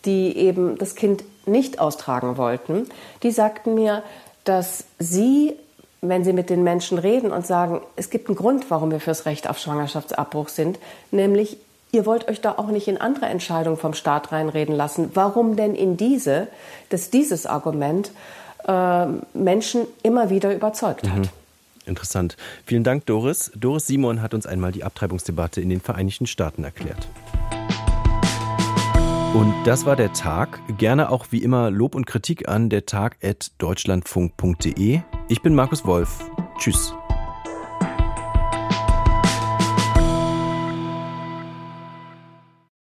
die 0.06 0.38
eben 0.38 0.77
das 0.77 0.95
Kind 0.95 1.23
nicht 1.45 1.79
austragen 1.79 2.38
wollten, 2.38 2.88
die 3.23 3.32
sagten 3.32 3.75
mir, 3.75 4.03
dass 4.43 4.86
sie, 4.99 5.53
wenn 6.01 6.25
sie 6.25 6.34
mit 6.34 6.49
den 6.49 6.63
Menschen 6.63 6.97
reden 6.97 7.32
und 7.32 7.47
sagen, 7.47 7.82
es 7.95 8.10
gibt 8.10 8.27
einen 8.27 8.36
Grund, 8.36 8.69
warum 8.69 8.91
wir 8.91 8.99
fürs 8.99 9.25
Recht 9.25 9.49
auf 9.49 9.58
Schwangerschaftsabbruch 9.58 10.49
sind, 10.49 10.79
nämlich 11.12 11.58
ihr 11.91 12.06
wollt 12.06 12.27
euch 12.27 12.41
da 12.41 12.56
auch 12.58 12.67
nicht 12.67 12.88
in 12.88 12.97
andere 12.97 13.27
Entscheidungen 13.27 13.77
vom 13.77 13.93
Staat 13.93 14.32
reinreden 14.32 14.75
lassen. 14.75 15.12
Warum 15.13 15.56
denn 15.56 15.75
in 15.75 15.95
diese, 15.95 16.47
dass 16.89 17.10
dieses 17.10 17.45
Argument 17.45 18.12
äh, 18.67 19.06
Menschen 19.34 19.86
immer 20.01 20.29
wieder 20.29 20.53
überzeugt 20.53 21.08
hat? 21.08 21.19
Mhm. 21.19 21.42
Interessant. 21.86 22.38
Vielen 22.65 22.84
Dank, 22.84 23.06
Doris. 23.06 23.52
Doris 23.56 23.88
Simon 23.88 24.22
hat 24.22 24.34
uns 24.34 24.46
einmal 24.46 24.72
die 24.72 24.84
Abtreibungsdebatte 24.84 25.62
in 25.62 25.69
den 25.69 25.82
Vereinigten 25.82 26.28
Staaten 26.28 26.63
erklärt. 26.63 27.08
Und 29.34 29.52
das 29.65 29.86
war 29.86 29.96
der 29.96 30.13
Tag. 30.13 30.60
Gerne 30.78 31.10
auch 31.10 31.28
wie 31.32 31.41
immer 31.41 31.72
Lob 31.72 31.96
und 31.96 32.06
Kritik 32.06 32.48
an 32.48 32.69
der 32.69 32.86
Tag 32.86 33.17
at 33.24 33.52
deutschlandfunk.de. 33.58 35.02
Ich 35.28 35.41
bin 35.41 35.56
Markus 35.56 35.86
Wolf. 35.86 36.30
Tschüss. 36.60 36.93